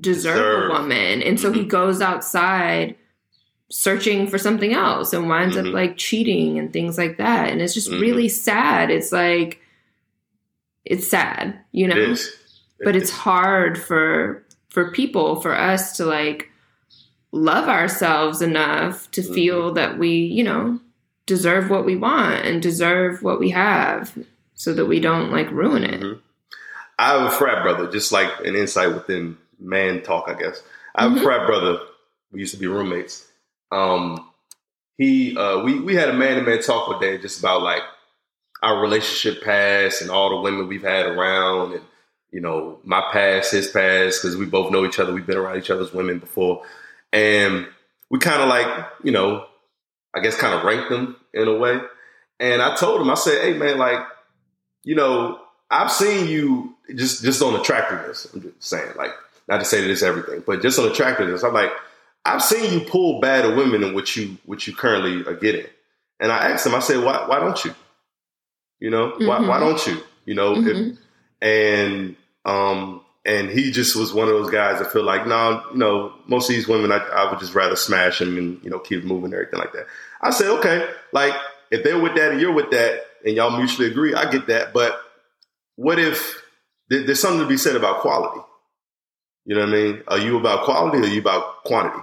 deserve, 0.00 0.34
Deserve. 0.36 0.70
a 0.70 0.72
woman. 0.72 1.22
And 1.22 1.38
so 1.38 1.52
he 1.52 1.60
Mhm. 1.64 1.68
goes 1.68 2.00
outside 2.00 2.96
searching 3.70 4.26
for 4.26 4.36
something 4.36 4.74
else 4.74 5.12
and 5.12 5.28
winds 5.28 5.56
Mhm. 5.56 5.68
up 5.68 5.74
like 5.74 5.96
cheating 5.96 6.58
and 6.58 6.72
things 6.72 6.98
like 6.98 7.18
that. 7.18 7.48
And 7.50 7.62
it's 7.62 7.72
just 7.72 7.90
Mhm. 7.90 8.00
really 8.00 8.28
sad. 8.28 8.90
It's 8.90 9.12
like, 9.12 9.60
it's 10.84 11.06
sad, 11.08 11.56
you 11.72 11.86
know? 11.86 11.94
it 11.96 12.10
is. 12.10 12.30
but 12.84 12.96
It 12.96 13.02
it's 13.02 13.10
is. 13.12 13.16
hard 13.16 13.78
for 13.78 14.44
for 14.72 14.90
people 14.90 15.40
for 15.40 15.56
us 15.56 15.96
to 15.98 16.04
like 16.06 16.48
love 17.30 17.68
ourselves 17.68 18.42
enough 18.42 19.10
to 19.12 19.20
Mhm. 19.22 19.34
feel 19.34 19.72
that 19.74 19.98
we 19.98 20.10
you 20.10 20.42
know 20.44 20.80
deserve 21.26 21.70
what 21.70 21.84
we 21.84 21.94
want 21.96 22.44
and 22.44 22.60
deserve 22.62 23.22
what 23.22 23.38
we 23.38 23.50
have 23.50 24.16
so 24.54 24.72
that 24.74 24.86
we 24.86 24.98
don't 25.00 25.30
like 25.30 25.50
ruin 25.50 25.84
it 25.84 26.00
Mhm. 26.00 26.18
I 26.98 27.12
have 27.18 27.22
a 27.26 27.30
frat 27.30 27.62
brother, 27.62 27.90
just 27.90 28.12
like 28.12 28.30
an 28.44 28.54
insight 28.54 28.92
within 28.94 29.36
man 29.58 30.02
talk, 30.02 30.24
I 30.28 30.34
guess. 30.34 30.62
I 30.94 31.02
have 31.04 31.12
Mhm. 31.12 31.20
a 31.20 31.22
frat 31.22 31.46
brother. 31.46 31.80
We 32.30 32.40
used 32.40 32.54
to 32.54 32.60
be 32.60 32.66
roommates. 32.66 33.26
Um, 33.72 34.28
he, 34.98 35.36
uh, 35.36 35.62
we 35.64 35.80
we 35.80 35.94
had 35.94 36.10
a 36.10 36.12
man 36.12 36.36
to 36.36 36.42
man 36.42 36.60
talk 36.62 36.86
one 36.88 37.00
day, 37.00 37.18
just 37.18 37.38
about 37.40 37.62
like 37.62 37.82
our 38.62 38.80
relationship 38.80 39.42
past 39.42 40.00
and 40.02 40.10
all 40.10 40.28
the 40.30 40.36
women 40.36 40.68
we've 40.68 40.82
had 40.84 41.06
around, 41.06 41.72
and 41.72 41.82
you 42.32 42.40
know 42.40 42.78
my 42.82 43.02
past, 43.12 43.52
his 43.52 43.68
past, 43.68 44.22
because 44.22 44.36
we 44.36 44.46
both 44.46 44.72
know 44.72 44.84
each 44.84 44.98
other. 44.98 45.12
We've 45.12 45.26
been 45.26 45.38
around 45.38 45.58
each 45.58 45.70
other's 45.70 45.92
women 45.92 46.18
before, 46.18 46.64
and 47.12 47.66
we 48.10 48.18
kind 48.18 48.42
of 48.42 48.48
like 48.48 48.86
you 49.04 49.12
know, 49.12 49.46
I 50.14 50.20
guess 50.20 50.36
kind 50.36 50.54
of 50.54 50.64
ranked 50.64 50.90
them 50.90 51.16
in 51.32 51.46
a 51.46 51.56
way. 51.56 51.78
And 52.40 52.60
I 52.60 52.74
told 52.74 53.00
him, 53.00 53.10
I 53.10 53.14
said, 53.14 53.42
"Hey 53.42 53.56
man, 53.56 53.78
like, 53.78 54.04
you 54.82 54.96
know, 54.96 55.40
I've 55.70 55.92
seen 55.92 56.26
you 56.26 56.74
just 56.94 57.22
just 57.22 57.42
on 57.42 57.54
attractiveness. 57.54 58.26
I'm 58.32 58.42
just 58.42 58.62
saying, 58.64 58.92
like, 58.96 59.12
not 59.48 59.58
to 59.58 59.64
say 59.64 59.80
that 59.80 59.90
it's 59.90 60.02
everything, 60.02 60.42
but 60.46 60.62
just 60.62 60.78
on 60.78 60.90
attractiveness. 60.90 61.44
I'm 61.44 61.54
like, 61.54 61.70
I've 62.24 62.42
seen 62.42 62.72
you 62.72 62.86
pull 62.86 63.20
bad 63.20 63.44
of 63.44 63.56
women 63.56 63.82
in 63.82 63.94
what 63.94 64.14
you 64.16 64.38
what 64.44 64.66
you 64.66 64.74
currently 64.74 65.24
are 65.26 65.36
getting. 65.36 65.66
And 66.20 66.30
I 66.30 66.50
asked 66.50 66.66
him, 66.66 66.74
I 66.74 66.80
said, 66.80 67.04
why 67.04 67.26
why 67.26 67.40
don't 67.40 67.64
you? 67.64 67.74
You 68.80 68.90
know, 68.90 69.12
mm-hmm. 69.12 69.26
why 69.26 69.40
why 69.40 69.58
mm-hmm. 69.58 69.66
don't 69.66 69.86
you? 69.86 70.02
You 70.24 70.34
know, 70.34 70.54
mm-hmm. 70.54 70.90
if, 70.90 70.98
and 71.40 72.16
um 72.44 73.02
and 73.24 73.48
he 73.48 73.70
just 73.70 73.94
was 73.94 74.12
one 74.12 74.26
of 74.26 74.34
those 74.34 74.50
guys 74.50 74.80
that 74.80 74.90
feel 74.90 75.04
like, 75.04 75.28
no, 75.28 75.52
nah, 75.52 75.70
you 75.70 75.78
know, 75.78 76.12
most 76.26 76.50
of 76.50 76.56
these 76.56 76.66
women, 76.66 76.90
I, 76.90 76.96
I, 76.96 77.30
would 77.30 77.38
just 77.38 77.54
rather 77.54 77.76
smash 77.76 78.18
them 78.18 78.36
and 78.36 78.62
you 78.64 78.70
know 78.70 78.80
keep 78.80 79.04
moving 79.04 79.26
and 79.26 79.34
everything 79.34 79.60
like 79.60 79.72
that. 79.72 79.86
I 80.20 80.30
said, 80.30 80.48
okay, 80.58 80.88
like 81.12 81.34
if 81.70 81.84
they're 81.84 82.00
with 82.00 82.16
that 82.16 82.32
and 82.32 82.40
you're 82.40 82.52
with 82.52 82.70
that, 82.70 83.06
and 83.24 83.36
y'all 83.36 83.56
mutually 83.56 83.88
agree, 83.88 84.14
I 84.14 84.30
get 84.30 84.48
that. 84.48 84.72
But 84.72 85.00
what 85.76 85.98
if 85.98 86.42
there's 86.88 87.20
something 87.20 87.40
to 87.40 87.46
be 87.46 87.56
said 87.56 87.76
about 87.76 88.00
quality? 88.00 88.40
You 89.44 89.54
know 89.54 89.62
what 89.62 89.70
I 89.70 89.72
mean? 89.72 90.02
Are 90.08 90.18
you 90.18 90.38
about 90.38 90.64
quality 90.64 90.98
or 90.98 91.02
are 91.02 91.06
you 91.06 91.20
about 91.20 91.64
quantity? 91.64 92.02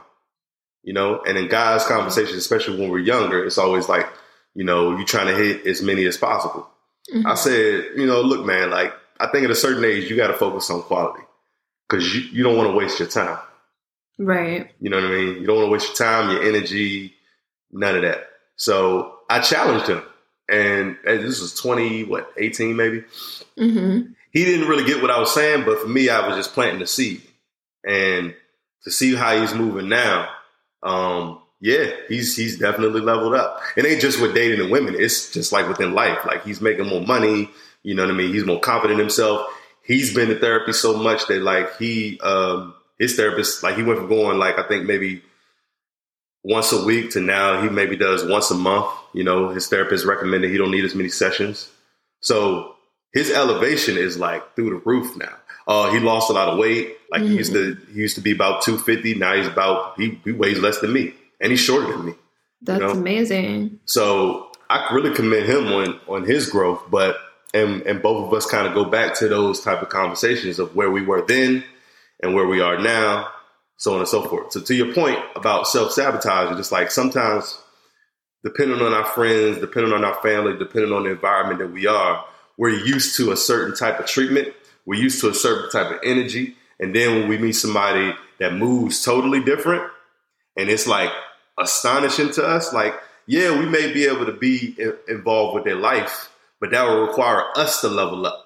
You 0.84 0.93
know, 0.93 1.21
and 1.21 1.38
in 1.38 1.49
guys' 1.49 1.86
conversations, 1.86 2.38
especially 2.38 2.80
when 2.80 2.89
we're 2.89 2.99
younger, 2.99 3.43
it's 3.43 3.58
always 3.58 3.89
like, 3.89 4.08
you 4.56 4.63
know, 4.63 4.95
you're 4.95 5.06
trying 5.06 5.28
to 5.28 5.36
hit 5.36 5.67
as 5.67 5.82
many 5.82 6.06
as 6.06 6.17
possible. 6.17 6.67
Mm-hmm. 7.13 7.28
I 7.28 7.36
said, 7.36 7.89
you 7.95 8.06
know, 8.06 8.21
look, 8.21 8.45
man, 8.45 8.69
like 8.69 8.93
I 9.20 9.28
think 9.28 9.46
at 9.46 9.52
a 9.52 9.56
certain 9.56 9.84
age 9.84 10.10
you 10.10 10.16
got 10.16 10.28
to 10.28 10.34
focus 10.34 10.70
on 10.70 10.82
quality 10.82 11.24
because 11.88 12.16
you, 12.16 12.22
you 12.32 12.44
don't 12.44 12.58
want 12.58 12.70
to 12.70 12.76
waste 12.76 13.00
your 13.00 13.08
time. 13.08 13.38
Right. 14.18 14.72
You 14.80 14.90
know 14.90 14.98
what 14.98 15.06
I 15.06 15.16
mean? 15.16 15.42
You 15.42 15.48
don't 15.48 15.58
want 15.58 15.68
to 15.68 15.72
waste 15.72 15.88
your 15.88 16.08
time, 16.08 16.30
your 16.30 16.44
energy, 16.44 17.14
none 17.72 17.96
of 17.96 18.02
that. 18.02 18.30
So 18.56 19.16
I 19.30 19.40
challenged 19.40 19.88
him, 19.88 20.04
and, 20.50 20.98
and 21.08 21.24
this 21.24 21.40
was 21.42 21.54
twenty, 21.54 22.04
what, 22.04 22.32
eighteen 22.38 22.76
maybe. 22.76 23.04
Mm-hmm. 23.58 24.12
He 24.32 24.46
didn't 24.46 24.68
really 24.68 24.86
get 24.86 25.02
what 25.02 25.12
I 25.12 25.20
was 25.20 25.34
saying, 25.34 25.64
but 25.66 25.80
for 25.80 25.88
me, 25.88 26.10
I 26.10 26.28
was 26.28 26.36
just 26.36 26.54
planting 26.54 26.80
the 26.80 26.88
seed, 26.88 27.22
and 27.88 28.36
to 28.84 28.92
see 28.92 29.16
how 29.16 29.40
he's 29.40 29.54
moving 29.54 29.90
now, 29.90 30.30
um, 30.84 31.42
yeah, 31.62 31.90
he's 32.08 32.36
he's 32.36 32.60
definitely 32.60 33.02
leveled 33.02 33.36
up. 33.36 33.62
And 33.76 33.86
it 33.86 33.90
ain't 33.90 34.02
just 34.02 34.22
with 34.22 34.34
dating 34.34 34.60
and 34.60 34.72
women; 34.72 34.96
it's 34.98 35.32
just 35.32 35.52
like 35.52 35.68
within 35.68 35.94
life. 35.94 36.26
Like 36.26 36.44
he's 36.44 36.62
making 36.62 36.88
more 36.88 37.02
money. 37.02 37.50
You 37.84 37.96
know 37.96 38.04
what 38.04 38.13
I 38.13 38.18
mean? 38.18 38.34
He's 38.34 38.46
more 38.46 38.60
confident 38.60 39.00
in 39.00 39.06
himself. 39.06 39.48
He's 39.84 40.13
been 40.13 40.30
to 40.30 40.39
therapy 40.39 40.74
so 40.74 40.98
much 40.98 41.28
that 41.28 41.42
like 41.42 41.78
he, 41.78 42.20
um, 42.20 42.76
his 42.98 43.15
therapist, 43.15 43.63
like 43.63 43.76
he 43.76 43.84
went 43.84 44.00
from 44.00 44.10
going 44.10 44.38
like 44.38 44.60
I 44.60 44.68
think 44.68 44.86
maybe 44.86 45.22
once 46.44 46.72
a 46.72 46.84
week 46.86 47.12
to 47.12 47.22
now 47.22 47.62
he 47.62 47.70
maybe 47.70 47.96
does 47.96 48.26
once 48.26 48.52
a 48.52 48.56
month. 48.56 48.88
You 49.13 49.24
know, 49.24 49.50
his 49.50 49.68
therapist 49.68 50.06
recommended 50.06 50.52
he 50.52 50.58
don't 50.58 50.72
need 50.72 50.86
as 50.86 50.96
many 50.96 51.10
sessions. 51.10 51.70
So 52.22 52.76
his 53.13 53.32
elevation 53.32 53.98
is 53.98 54.18
like 54.18 54.56
through 54.56 54.70
the 54.72 54.82
roof 54.86 55.15
now. 55.18 55.36
Uh, 55.68 55.92
he 55.92 56.00
lost 56.00 56.30
a 56.30 56.34
lot 56.34 56.50
of 56.50 56.58
weight. 56.58 56.98
Like 57.12 57.22
mm-hmm. 57.22 57.32
he 57.32 57.38
used 57.38 57.54
to, 57.54 57.78
he 57.94 58.00
used 58.00 58.15
to 58.15 58.22
be 58.22 58.32
about 58.32 58.62
two 58.62 58.78
fifty. 58.78 59.15
Now 59.15 59.36
he's 59.36 59.48
about 59.48 60.00
he, 60.00 60.20
he 60.24 60.32
weighs 60.32 60.60
less 60.60 60.80
than 60.80 60.94
me, 60.94 61.13
and 61.39 61.52
he's 61.52 61.60
shorter 61.60 61.92
than 61.92 62.06
me. 62.06 62.13
That's 62.62 62.82
you 62.82 62.88
know? 62.88 62.94
amazing. 62.94 63.80
So 63.86 64.52
I 64.70 64.94
really 64.94 65.13
commend 65.15 65.46
him 65.46 65.68
on 65.68 66.00
on 66.08 66.26
his 66.26 66.50
growth. 66.50 66.84
But 66.89 67.18
and 67.54 67.82
and 67.84 68.02
both 68.02 68.28
of 68.28 68.34
us 68.34 68.46
kind 68.46 68.68
of 68.68 68.74
go 68.74 68.86
back 68.86 69.16
to 69.16 69.28
those 69.28 69.62
type 69.62 69.82
of 69.82 69.90
conversations 69.90 70.60
of 70.60 70.76
where 70.76 70.92
we 70.92 71.02
were 71.02 71.26
then 71.26 71.64
and 72.22 72.36
where 72.36 72.48
we 72.48 72.62
are 72.62 72.78
now, 72.78 73.30
so 73.78 73.94
on 73.94 74.00
and 74.00 74.08
so 74.08 74.22
forth. 74.24 74.52
So 74.52 74.62
to 74.62 74.76
your 74.76 74.94
point 74.94 75.20
about 75.36 75.68
self 75.68 75.92
sabotage, 75.92 76.56
just 76.58 76.72
like 76.72 76.92
sometimes, 76.92 77.58
depending 78.44 78.82
on 78.82 78.94
our 78.94 79.06
friends, 79.06 79.60
depending 79.60 79.94
on 79.94 80.04
our 80.04 80.22
family, 80.22 80.58
depending 80.58 80.92
on 80.92 81.04
the 81.04 81.12
environment 81.12 81.60
that 81.60 81.72
we 81.72 81.88
are, 81.88 82.26
we're 82.58 82.70
used 82.70 83.16
to 83.18 83.32
a 83.32 83.38
certain 83.38 83.76
type 83.76 84.00
of 84.00 84.06
treatment. 84.06 84.50
We're 84.86 85.02
used 85.02 85.22
to 85.22 85.30
a 85.30 85.34
certain 85.34 85.70
type 85.70 85.92
of 85.92 86.00
energy, 86.04 86.56
and 86.80 86.96
then 86.96 87.20
when 87.20 87.30
we 87.30 87.38
meet 87.38 87.54
somebody 87.54 88.14
that 88.40 88.54
moves 88.54 89.04
totally 89.04 89.44
different, 89.44 89.84
and 90.58 90.70
it's 90.70 90.88
like 90.88 91.12
astonishing 91.58 92.32
to 92.34 92.46
us, 92.46 92.74
like 92.74 92.94
yeah, 93.28 93.58
we 93.58 93.68
may 93.68 93.94
be 93.94 94.06
able 94.06 94.26
to 94.26 94.34
be 94.34 94.76
involved 95.08 95.54
with 95.56 95.64
their 95.64 95.76
life 95.76 96.32
but 96.60 96.72
that 96.72 96.84
will 96.84 97.06
require 97.06 97.45
us 97.56 97.82
to 97.82 97.88
level 97.88 98.26
up. 98.26 98.45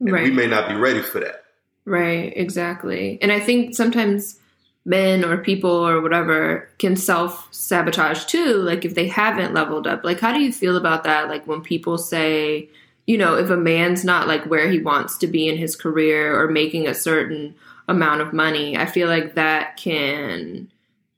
And 0.00 0.12
right. 0.12 0.24
we 0.24 0.30
may 0.30 0.46
not 0.46 0.68
be 0.68 0.74
ready 0.74 1.02
for 1.02 1.20
that. 1.20 1.44
Right, 1.84 2.32
exactly. 2.36 3.18
And 3.20 3.32
I 3.32 3.40
think 3.40 3.74
sometimes 3.74 4.38
men 4.84 5.24
or 5.24 5.38
people 5.38 5.70
or 5.70 6.00
whatever 6.00 6.68
can 6.78 6.96
self 6.96 7.48
sabotage 7.52 8.24
too, 8.24 8.56
like 8.56 8.84
if 8.84 8.94
they 8.94 9.08
haven't 9.08 9.54
leveled 9.54 9.86
up. 9.86 10.04
Like, 10.04 10.20
how 10.20 10.32
do 10.32 10.40
you 10.40 10.52
feel 10.52 10.76
about 10.76 11.04
that? 11.04 11.28
Like, 11.28 11.46
when 11.46 11.60
people 11.62 11.98
say, 11.98 12.68
you 13.06 13.18
know, 13.18 13.34
if 13.34 13.50
a 13.50 13.56
man's 13.56 14.04
not 14.04 14.28
like 14.28 14.44
where 14.44 14.68
he 14.70 14.78
wants 14.78 15.18
to 15.18 15.26
be 15.26 15.48
in 15.48 15.56
his 15.56 15.76
career 15.76 16.38
or 16.38 16.48
making 16.48 16.86
a 16.86 16.94
certain 16.94 17.54
amount 17.88 18.20
of 18.20 18.32
money, 18.32 18.76
I 18.76 18.86
feel 18.86 19.08
like 19.08 19.34
that 19.34 19.76
can 19.76 20.70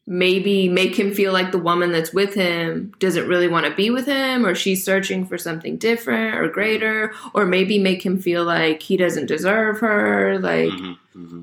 maybe 0.07 0.69
make 0.69 0.99
him 0.99 1.15
feel 1.15 1.33
like 1.33 1.53
the 1.53 1.59
woman 1.59 1.93
that's 1.93 2.12
with 2.12 2.35
him 2.35 2.93
doesn't 2.99 3.29
really 3.29 3.47
want 3.47 3.67
to 3.67 3.75
be 3.75 3.88
with 3.88 4.07
him 4.07 4.45
or 4.45 4.55
she's 4.55 4.85
searching 4.85 5.25
for 5.25 5.38
something 5.38 5.77
different 5.77 6.35
or 6.35 6.49
greater 6.49 7.12
or 7.35 7.47
maybe 7.47 7.79
make 7.79 8.05
him 8.05 8.19
feel 8.19 8.45
like 8.45 8.83
he 8.83 8.97
doesn't 8.97 9.27
deserve 9.27 9.79
her 9.79 10.38
like 10.41 10.71
mm-hmm, 10.71 11.25
mm-hmm. 11.25 11.43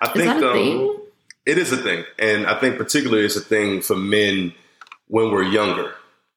i 0.00 0.08
think 0.10 0.30
um, 0.30 1.00
it 1.44 1.58
is 1.58 1.72
a 1.72 1.76
thing 1.76 2.04
and 2.20 2.46
i 2.46 2.58
think 2.60 2.76
particularly 2.78 3.24
it's 3.24 3.36
a 3.36 3.40
thing 3.40 3.80
for 3.80 3.96
men 3.96 4.54
when 5.08 5.32
we're 5.32 5.42
younger 5.42 5.92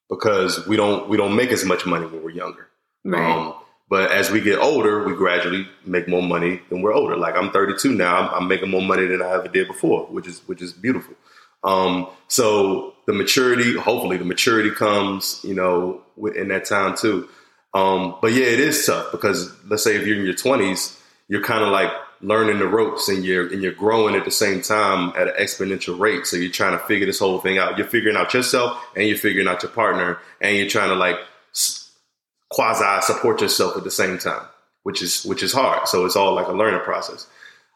because 0.09 0.65
we 0.67 0.75
don't 0.75 1.07
we 1.09 1.15
don't 1.15 1.35
make 1.35 1.51
as 1.51 1.63
much 1.63 1.85
money 1.85 2.07
when 2.07 2.23
we're 2.23 2.31
younger 2.31 2.69
right 3.05 3.37
um, 3.37 3.53
but 3.87 4.09
as 4.09 4.31
we 4.31 4.39
get 4.39 4.57
older, 4.57 5.03
we 5.03 5.13
gradually 5.15 5.67
make 5.85 6.07
more 6.07 6.23
money 6.23 6.61
than 6.69 6.81
we're 6.81 6.93
older. 6.93 7.17
Like 7.17 7.35
I'm 7.35 7.51
32 7.51 7.93
now, 7.93 8.15
I'm, 8.15 8.43
I'm 8.43 8.47
making 8.47 8.69
more 8.69 8.81
money 8.81 9.05
than 9.05 9.21
I 9.21 9.33
ever 9.33 9.49
did 9.49 9.67
before, 9.67 10.05
which 10.05 10.27
is 10.27 10.39
which 10.47 10.61
is 10.61 10.71
beautiful. 10.71 11.13
Um, 11.63 12.07
so 12.27 12.93
the 13.07 13.13
maturity, 13.13 13.77
hopefully 13.77 14.17
the 14.17 14.25
maturity 14.25 14.71
comes, 14.71 15.39
you 15.43 15.53
know, 15.53 16.01
in 16.35 16.47
that 16.49 16.65
time 16.65 16.95
too. 16.95 17.27
Um, 17.73 18.15
but 18.21 18.33
yeah, 18.33 18.45
it 18.45 18.59
is 18.59 18.85
tough 18.85 19.11
because 19.11 19.51
let's 19.65 19.83
say 19.83 19.95
if 19.95 20.05
you're 20.05 20.17
in 20.17 20.25
your 20.25 20.33
twenties, 20.33 20.99
you're 21.27 21.43
kind 21.43 21.63
of 21.63 21.69
like 21.69 21.91
learning 22.21 22.59
the 22.59 22.67
ropes 22.67 23.07
and 23.09 23.25
you're 23.25 23.51
and 23.51 23.63
you're 23.63 23.71
growing 23.71 24.15
at 24.15 24.25
the 24.25 24.31
same 24.31 24.61
time 24.61 25.13
at 25.15 25.27
an 25.27 25.33
exponential 25.39 25.97
rate. 25.97 26.27
So 26.27 26.37
you're 26.37 26.51
trying 26.51 26.77
to 26.77 26.85
figure 26.85 27.05
this 27.05 27.19
whole 27.19 27.39
thing 27.39 27.57
out. 27.57 27.77
You're 27.77 27.87
figuring 27.87 28.17
out 28.17 28.33
yourself 28.33 28.77
and 28.95 29.07
you're 29.07 29.17
figuring 29.17 29.47
out 29.47 29.63
your 29.63 29.71
partner 29.71 30.19
and 30.41 30.57
you're 30.57 30.69
trying 30.69 30.89
to 30.89 30.95
like 30.95 31.17
quasi 32.49 33.01
support 33.01 33.41
yourself 33.41 33.77
at 33.77 33.83
the 33.83 33.91
same 33.91 34.17
time, 34.17 34.45
which 34.83 35.01
is 35.01 35.23
which 35.23 35.41
is 35.41 35.53
hard. 35.53 35.87
So 35.87 36.05
it's 36.05 36.15
all 36.15 36.33
like 36.33 36.47
a 36.47 36.53
learning 36.53 36.81
process. 36.81 37.27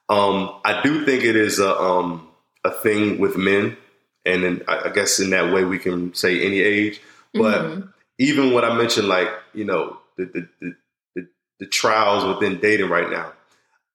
Um, 0.09 0.59
I 0.63 0.81
do 0.83 1.05
think 1.05 1.23
it 1.23 1.35
is 1.35 1.59
a 1.59 1.75
um, 1.79 2.27
a 2.65 2.71
thing 2.71 3.19
with 3.19 3.37
men, 3.37 3.77
and 4.25 4.43
then 4.43 4.63
I 4.67 4.89
guess 4.89 5.19
in 5.19 5.29
that 5.29 5.53
way 5.53 5.63
we 5.63 5.77
can 5.77 6.13
say 6.13 6.45
any 6.45 6.59
age. 6.59 6.99
But 7.33 7.61
mm-hmm. 7.61 7.81
even 8.17 8.53
what 8.53 8.65
I 8.65 8.75
mentioned, 8.75 9.07
like 9.07 9.29
you 9.53 9.63
know, 9.63 9.97
the 10.17 10.25
the, 10.25 10.49
the 10.59 10.75
the, 11.15 11.27
the 11.59 11.65
trials 11.67 12.25
within 12.25 12.59
dating 12.59 12.89
right 12.89 13.09
now, 13.09 13.31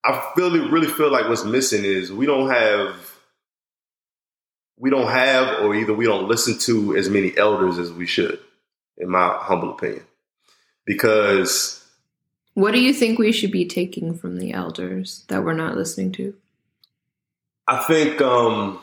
I 0.04 0.32
feel 0.36 0.50
really 0.70 0.86
feel 0.86 1.10
like 1.10 1.28
what's 1.28 1.44
missing 1.44 1.84
is 1.84 2.12
we 2.12 2.26
don't 2.26 2.48
have 2.48 2.94
we 4.78 4.88
don't 4.88 5.10
have, 5.10 5.62
or 5.62 5.74
either 5.74 5.92
we 5.92 6.06
don't 6.06 6.28
listen 6.28 6.58
to 6.60 6.96
as 6.96 7.10
many 7.10 7.36
elders 7.36 7.78
as 7.78 7.92
we 7.92 8.06
should, 8.06 8.38
in 8.96 9.10
my 9.10 9.36
humble 9.40 9.72
opinion, 9.72 10.04
because. 10.86 11.76
What 12.54 12.72
do 12.72 12.80
you 12.80 12.92
think 12.92 13.18
we 13.18 13.30
should 13.30 13.52
be 13.52 13.64
taking 13.64 14.12
from 14.12 14.38
the 14.38 14.52
elders 14.52 15.24
that 15.28 15.44
we're 15.44 15.54
not 15.54 15.76
listening 15.76 16.12
to? 16.12 16.34
I 17.66 17.78
think 17.84 18.20
um, 18.20 18.80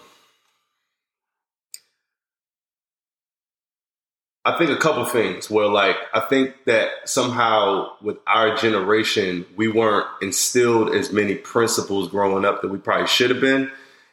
I 4.47 4.57
think 4.57 4.71
a 4.71 4.77
couple 4.77 5.03
things 5.03 5.49
where 5.49 5.67
like 5.67 5.97
I 6.13 6.21
think 6.21 6.53
that 6.67 6.89
somehow 7.03 7.89
with 8.01 8.15
our 8.25 8.55
generation 8.55 9.45
we 9.57 9.67
weren't 9.67 10.07
instilled 10.21 10.95
as 10.95 11.11
many 11.11 11.35
principles 11.35 12.07
growing 12.07 12.45
up 12.45 12.61
that 12.61 12.69
we 12.69 12.77
probably 12.77 13.07
should 13.07 13.29
have 13.29 13.41
been. 13.41 13.69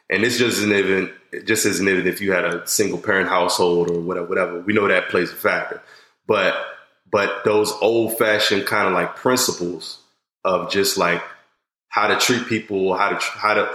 And 0.09 0.25
this 0.25 0.37
just 0.37 0.57
isn't 0.57 0.73
even 0.73 1.09
just 1.45 1.65
isn't 1.65 1.87
even 1.87 2.05
if 2.05 2.19
you 2.19 2.33
had 2.33 2.43
a 2.43 2.67
single 2.67 2.97
parent 2.97 3.29
household 3.29 3.89
or 3.89 4.01
whatever, 4.01 4.27
whatever. 4.27 4.59
We 4.59 4.73
know 4.73 4.89
that 4.89 5.07
plays 5.07 5.31
a 5.31 5.35
factor. 5.35 5.81
But 6.27 6.53
but 7.09 7.45
those 7.45 7.71
old 7.79 8.17
fashioned 8.17 8.65
kind 8.65 8.89
of 8.89 8.93
like 8.93 9.15
principles 9.15 9.99
of 10.43 10.69
just 10.69 10.97
like 10.97 11.23
how 11.87 12.07
to 12.07 12.17
treat 12.17 12.45
people, 12.47 12.97
how 12.97 13.11
to 13.11 13.25
how 13.25 13.53
to 13.53 13.73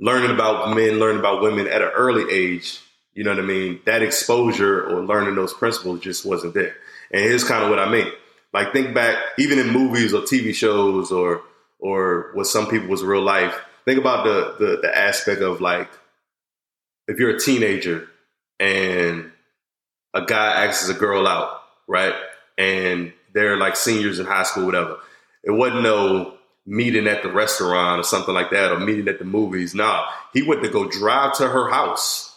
learning 0.00 0.30
about 0.30 0.74
men, 0.74 0.98
learning 0.98 1.20
about 1.20 1.42
women 1.42 1.66
at 1.66 1.82
an 1.82 1.90
early 1.94 2.32
age, 2.32 2.80
you 3.14 3.24
know 3.24 3.30
what 3.30 3.40
I 3.40 3.46
mean? 3.46 3.80
That 3.84 4.02
exposure 4.02 4.84
or 4.84 5.04
learning 5.04 5.34
those 5.34 5.52
principles 5.52 6.00
just 6.00 6.24
wasn't 6.24 6.54
there. 6.54 6.76
And 7.10 7.22
here's 7.22 7.44
kind 7.44 7.64
of 7.64 7.70
what 7.70 7.78
I 7.78 7.90
mean. 7.90 8.10
Like 8.52 8.72
think 8.72 8.94
back, 8.94 9.18
even 9.38 9.58
in 9.58 9.70
movies 9.70 10.14
or 10.14 10.22
TV 10.22 10.54
shows 10.54 11.10
or 11.10 11.42
or 11.80 12.30
what 12.34 12.46
some 12.46 12.68
people 12.68 12.88
was 12.88 13.02
real 13.02 13.22
life. 13.22 13.54
Think 13.84 13.98
about 13.98 14.24
the, 14.24 14.56
the 14.58 14.80
the 14.82 14.96
aspect 14.96 15.42
of 15.42 15.60
like 15.60 15.90
if 17.08 17.18
you're 17.18 17.36
a 17.36 17.40
teenager 17.40 18.08
and 18.60 19.32
a 20.14 20.24
guy 20.24 20.64
asks 20.64 20.88
a 20.88 20.94
girl 20.94 21.26
out, 21.26 21.60
right? 21.86 22.14
And 22.56 23.12
they're 23.34 23.56
like 23.56 23.76
seniors 23.76 24.18
in 24.18 24.26
high 24.26 24.42
school, 24.44 24.66
whatever. 24.66 24.98
It 25.44 25.50
wasn't 25.50 25.82
no 25.82 26.37
meeting 26.68 27.06
at 27.06 27.22
the 27.22 27.32
restaurant 27.32 27.98
or 27.98 28.04
something 28.04 28.34
like 28.34 28.50
that, 28.50 28.70
or 28.70 28.78
meeting 28.78 29.08
at 29.08 29.18
the 29.18 29.24
movies. 29.24 29.74
Nah, 29.74 30.06
he 30.32 30.42
went 30.42 30.62
to 30.62 30.68
go 30.68 30.86
drive 30.88 31.34
to 31.38 31.48
her 31.48 31.70
house 31.70 32.36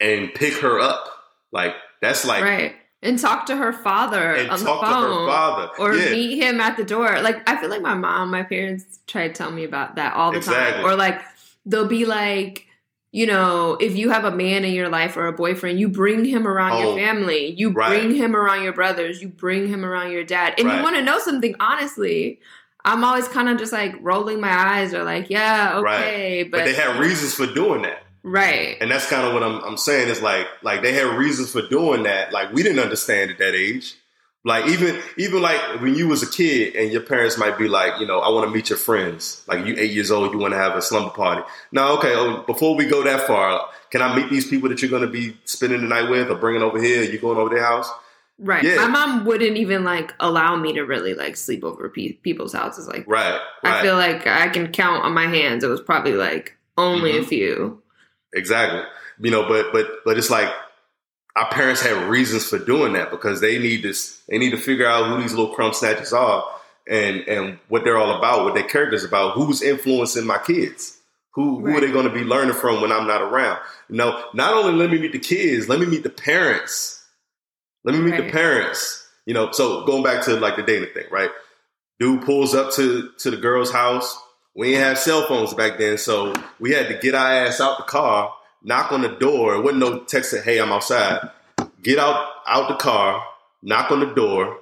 and 0.00 0.32
pick 0.34 0.54
her 0.54 0.78
up. 0.80 1.08
Like 1.50 1.74
that's 2.00 2.24
like 2.24 2.42
right 2.42 2.74
and 3.02 3.18
talk 3.18 3.46
to 3.46 3.56
her 3.56 3.72
father 3.72 4.32
and 4.34 4.48
on 4.50 4.58
the 4.60 4.64
talk 4.64 4.80
to 4.80 4.86
phone 4.86 5.26
her 5.26 5.26
father. 5.32 5.70
or 5.78 5.94
Yeah. 5.94 6.10
meet 6.12 6.42
him 6.42 6.60
at 6.60 6.76
the 6.76 6.84
door. 6.84 7.20
Like 7.20 7.48
I 7.50 7.60
feel 7.60 7.68
like 7.68 7.82
my 7.82 7.94
mom, 7.94 8.30
my 8.30 8.42
parents 8.44 9.00
try 9.06 9.28
to 9.28 9.34
tell 9.34 9.50
me 9.50 9.64
about 9.64 9.96
that 9.96 10.14
all 10.14 10.30
the 10.30 10.38
Exactly. 10.38 10.82
time. 10.82 10.84
Or 10.84 10.96
like 10.96 11.20
they'll 11.66 11.86
be 11.88 12.06
like, 12.06 12.66
you 13.10 13.26
know, 13.26 13.76
if 13.80 13.94
you 13.96 14.08
have 14.10 14.24
a 14.24 14.30
man 14.30 14.64
in 14.64 14.72
your 14.72 14.88
life 14.88 15.16
or 15.18 15.26
a 15.26 15.32
boyfriend, 15.32 15.78
you 15.78 15.88
bring 15.88 16.24
him 16.24 16.46
around 16.46 16.72
Oh, 16.72 16.94
your 16.94 16.96
family. 16.96 17.50
You 17.58 17.70
right. 17.70 17.88
bring 17.88 18.14
him 18.14 18.34
around 18.34 18.62
your 18.62 18.72
brothers. 18.72 19.20
You 19.20 19.28
bring 19.28 19.66
him 19.68 19.84
around 19.84 20.12
your 20.12 20.24
dad. 20.24 20.54
And 20.56 20.66
Right. 20.66 20.76
you 20.78 20.82
want 20.82 20.96
to 20.96 21.02
know 21.02 21.18
something 21.18 21.54
honestly. 21.60 22.40
I'm 22.84 23.04
always 23.04 23.28
kind 23.28 23.48
of 23.48 23.58
just 23.58 23.72
like 23.72 23.94
rolling 24.00 24.40
my 24.40 24.50
eyes 24.50 24.92
or 24.92 25.04
like, 25.04 25.30
yeah, 25.30 25.78
okay, 25.78 26.42
but, 26.42 26.64
they 26.64 26.74
had 26.74 26.98
reasons 26.98 27.34
for 27.34 27.46
doing 27.46 27.82
that. 27.82 28.02
right. 28.22 28.76
And 28.80 28.90
that's 28.90 29.06
kind 29.08 29.26
of 29.26 29.34
what 29.34 29.42
I'm, 29.42 29.62
I'm 29.64 29.76
saying 29.76 30.08
is 30.08 30.20
like, 30.22 30.46
like 30.62 30.82
they 30.82 30.92
had 30.92 31.16
reasons 31.16 31.52
for 31.52 31.62
doing 31.68 32.04
that. 32.04 32.32
Like 32.32 32.52
we 32.52 32.62
didn't 32.62 32.80
understand 32.80 33.30
at 33.30 33.38
that 33.38 33.54
age. 33.54 33.94
Like 34.44 34.66
even, 34.66 35.00
even 35.16 35.40
like 35.40 35.80
when 35.80 35.94
you 35.94 36.08
was 36.08 36.24
a 36.24 36.30
kid 36.30 36.74
and 36.74 36.90
your 36.92 37.02
parents 37.02 37.38
might 37.38 37.56
be 37.56 37.68
like, 37.68 38.00
you 38.00 38.06
know, 38.08 38.18
I 38.18 38.28
want 38.30 38.48
to 38.48 38.52
meet 38.52 38.70
your 38.70 38.78
friends. 38.78 39.44
Like 39.46 39.64
you 39.64 39.76
eight 39.78 39.92
years 39.92 40.10
old, 40.10 40.32
you 40.32 40.38
want 40.38 40.52
to 40.52 40.58
have 40.58 40.74
a 40.74 40.82
slumber 40.82 41.10
party. 41.10 41.42
Now, 41.70 41.96
okay, 41.98 42.12
oh, 42.14 42.42
before 42.44 42.74
we 42.74 42.86
go 42.86 43.04
that 43.04 43.28
far, 43.28 43.68
can 43.90 44.02
I 44.02 44.16
meet 44.16 44.30
these 44.30 44.48
people 44.48 44.68
that 44.70 44.82
you're 44.82 44.90
going 44.90 45.02
to 45.02 45.08
be 45.08 45.36
spending 45.44 45.82
the 45.82 45.86
night 45.86 46.10
with 46.10 46.28
or 46.28 46.34
bringing 46.34 46.62
over 46.62 46.82
here? 46.82 47.04
You 47.04 47.20
going 47.20 47.38
over 47.38 47.54
their 47.54 47.62
house? 47.64 47.88
Right. 48.42 48.64
Yeah. 48.64 48.74
My 48.76 48.88
mom 48.88 49.24
wouldn't 49.24 49.56
even 49.56 49.84
like 49.84 50.12
allow 50.18 50.56
me 50.56 50.72
to 50.72 50.82
really 50.82 51.14
like 51.14 51.36
sleep 51.36 51.62
over 51.62 51.88
pe- 51.88 52.14
people's 52.14 52.52
houses. 52.52 52.88
Like 52.88 53.04
Right. 53.06 53.38
Right. 53.62 53.74
I 53.74 53.82
feel 53.82 53.94
like 53.96 54.26
I 54.26 54.48
can 54.48 54.72
count 54.72 55.04
on 55.04 55.14
my 55.14 55.26
hands. 55.26 55.62
It 55.62 55.68
was 55.68 55.80
probably 55.80 56.14
like 56.14 56.56
only 56.76 57.16
a 57.16 57.20
Mhm. 57.22 57.26
few. 57.26 57.82
Exactly. 58.34 58.82
You 59.20 59.30
know, 59.30 59.46
but 59.48 59.72
but 59.72 60.04
but 60.04 60.18
it's 60.18 60.30
like 60.30 60.52
our 61.36 61.48
parents 61.50 61.80
had 61.82 62.08
reasons 62.08 62.48
for 62.48 62.58
doing 62.58 62.92
that 62.94 63.10
because 63.10 63.40
they 63.40 63.58
need 63.58 63.82
this 63.82 64.20
they 64.28 64.38
need 64.38 64.50
to 64.50 64.58
figure 64.58 64.86
out 64.86 65.06
who 65.08 65.22
these 65.22 65.32
little 65.34 65.54
crumb 65.54 65.72
snatchers 65.72 66.12
are 66.12 66.44
and 66.88 67.20
and 67.28 67.58
what 67.68 67.84
they're 67.84 67.96
all 67.98 68.16
about, 68.18 68.44
what 68.44 68.54
their 68.54 68.64
characters 68.64 69.04
about, 69.04 69.34
who's 69.34 69.62
influencing 69.62 70.26
my 70.26 70.38
kids. 70.38 70.98
Who 71.34 71.60
who 71.60 71.76
are 71.76 71.80
they 71.80 71.90
going 71.92 72.06
to 72.08 72.12
be 72.12 72.24
learning 72.24 72.54
from 72.54 72.80
when 72.82 72.92
I'm 72.92 73.06
not 73.06 73.22
around? 73.22 73.58
You 73.88 73.96
know, 73.96 74.22
not 74.34 74.52
only 74.52 74.72
let 74.74 74.90
me 74.90 74.98
meet 74.98 75.12
the 75.12 75.18
kids, 75.18 75.68
let 75.68 75.78
me 75.80 75.86
meet 75.86 76.02
the 76.02 76.10
parents. 76.10 77.01
Let 77.84 77.94
me 77.94 78.00
meet 78.02 78.16
the 78.16 78.30
parents. 78.30 79.06
You 79.26 79.34
know, 79.34 79.52
so 79.52 79.84
going 79.84 80.02
back 80.02 80.24
to 80.24 80.34
like 80.36 80.56
the 80.56 80.62
dating 80.62 80.94
thing, 80.94 81.06
right? 81.10 81.30
Dude 81.98 82.22
pulls 82.22 82.54
up 82.54 82.72
to 82.74 83.10
to 83.18 83.30
the 83.30 83.36
girl's 83.36 83.70
house. 83.70 84.18
We 84.54 84.72
didn't 84.72 84.84
have 84.84 84.98
cell 84.98 85.26
phones 85.26 85.54
back 85.54 85.78
then, 85.78 85.96
so 85.96 86.34
we 86.60 86.72
had 86.72 86.88
to 86.88 86.98
get 86.98 87.14
our 87.14 87.32
ass 87.32 87.60
out 87.60 87.78
the 87.78 87.84
car, 87.84 88.34
knock 88.62 88.92
on 88.92 89.02
the 89.02 89.08
door. 89.08 89.54
It 89.54 89.62
wasn't 89.62 89.80
no 89.80 90.00
text 90.00 90.32
that, 90.32 90.44
hey, 90.44 90.60
I'm 90.60 90.72
outside. 90.72 91.30
Get 91.82 91.98
out 91.98 92.28
out 92.46 92.68
the 92.68 92.74
car, 92.76 93.24
knock 93.62 93.90
on 93.90 94.00
the 94.00 94.14
door, 94.14 94.58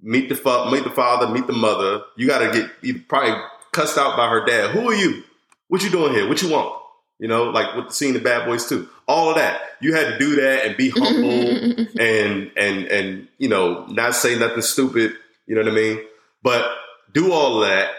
meet 0.00 0.28
the 0.28 0.36
fa- 0.36 0.70
meet 0.70 0.84
the 0.84 0.90
father, 0.90 1.28
meet 1.28 1.46
the 1.46 1.52
mother. 1.52 2.02
You 2.16 2.26
got 2.26 2.38
to 2.38 2.52
get 2.52 2.70
you 2.82 3.02
probably 3.08 3.34
cussed 3.72 3.98
out 3.98 4.16
by 4.16 4.28
her 4.28 4.44
dad. 4.44 4.70
Who 4.70 4.88
are 4.88 4.94
you? 4.94 5.24
What 5.68 5.82
you 5.82 5.90
doing 5.90 6.14
here? 6.14 6.28
What 6.28 6.40
you 6.42 6.50
want? 6.50 6.77
You 7.18 7.28
know, 7.28 7.44
like 7.44 7.74
with 7.74 7.88
the 7.88 7.94
scene 7.94 8.14
of 8.16 8.22
Bad 8.22 8.46
Boys 8.46 8.70
II. 8.70 8.86
All 9.06 9.30
of 9.30 9.36
that. 9.36 9.60
You 9.80 9.94
had 9.94 10.12
to 10.12 10.18
do 10.18 10.36
that 10.36 10.66
and 10.66 10.76
be 10.76 10.90
humble 10.94 11.86
and 12.00 12.50
and 12.56 12.86
and 12.86 13.28
you 13.38 13.48
know 13.48 13.86
not 13.86 14.14
say 14.14 14.38
nothing 14.38 14.62
stupid. 14.62 15.14
You 15.46 15.56
know 15.56 15.62
what 15.62 15.72
I 15.72 15.74
mean? 15.74 16.00
But 16.42 16.70
do 17.12 17.32
all 17.32 17.62
of 17.62 17.68
that. 17.68 17.90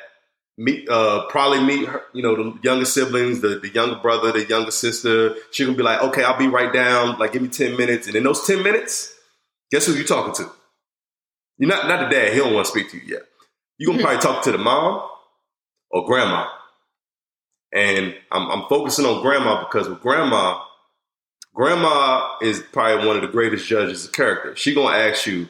Meet 0.57 0.89
uh, 0.89 1.25
probably 1.27 1.63
meet 1.63 1.87
her, 1.87 2.01
you 2.13 2.21
know 2.21 2.35
the 2.35 2.59
younger 2.61 2.85
siblings, 2.85 3.39
the 3.39 3.59
the 3.59 3.69
younger 3.69 3.95
brother, 3.95 4.33
the 4.33 4.45
younger 4.45 4.71
sister. 4.71 5.35
She 5.51 5.63
gonna 5.63 5.77
be 5.77 5.83
like, 5.83 6.01
okay, 6.01 6.23
I'll 6.23 6.37
be 6.37 6.49
right 6.49 6.71
down. 6.73 7.17
Like, 7.17 7.31
give 7.31 7.41
me 7.41 7.47
ten 7.47 7.77
minutes, 7.77 8.07
and 8.07 8.15
in 8.17 8.23
those 8.23 8.45
ten 8.45 8.61
minutes, 8.61 9.13
guess 9.71 9.85
who 9.85 9.93
you 9.93 10.03
talking 10.03 10.33
to? 10.33 10.51
You're 11.59 11.69
not 11.69 11.87
not 11.87 12.09
the 12.09 12.13
dad. 12.13 12.33
He 12.33 12.39
don't 12.39 12.53
want 12.53 12.65
to 12.65 12.71
speak 12.71 12.91
to 12.91 12.97
you 12.97 13.03
yet. 13.07 13.21
You 13.77 13.87
gonna 13.87 14.01
probably 14.01 14.19
talk 14.19 14.43
to 14.43 14.51
the 14.51 14.57
mom 14.57 15.07
or 15.91 16.05
grandma. 16.05 16.47
And 17.73 18.15
I'm, 18.31 18.49
I'm 18.49 18.69
focusing 18.69 19.05
on 19.05 19.21
grandma 19.21 19.63
because 19.63 19.87
with 19.87 20.01
grandma, 20.01 20.61
grandma 21.53 22.37
is 22.41 22.63
probably 22.71 23.05
one 23.05 23.15
of 23.15 23.21
the 23.21 23.27
greatest 23.27 23.67
judges 23.67 24.05
of 24.05 24.11
character. 24.11 24.55
She 24.55 24.73
gonna 24.73 24.95
ask 24.95 25.27
you, 25.27 25.47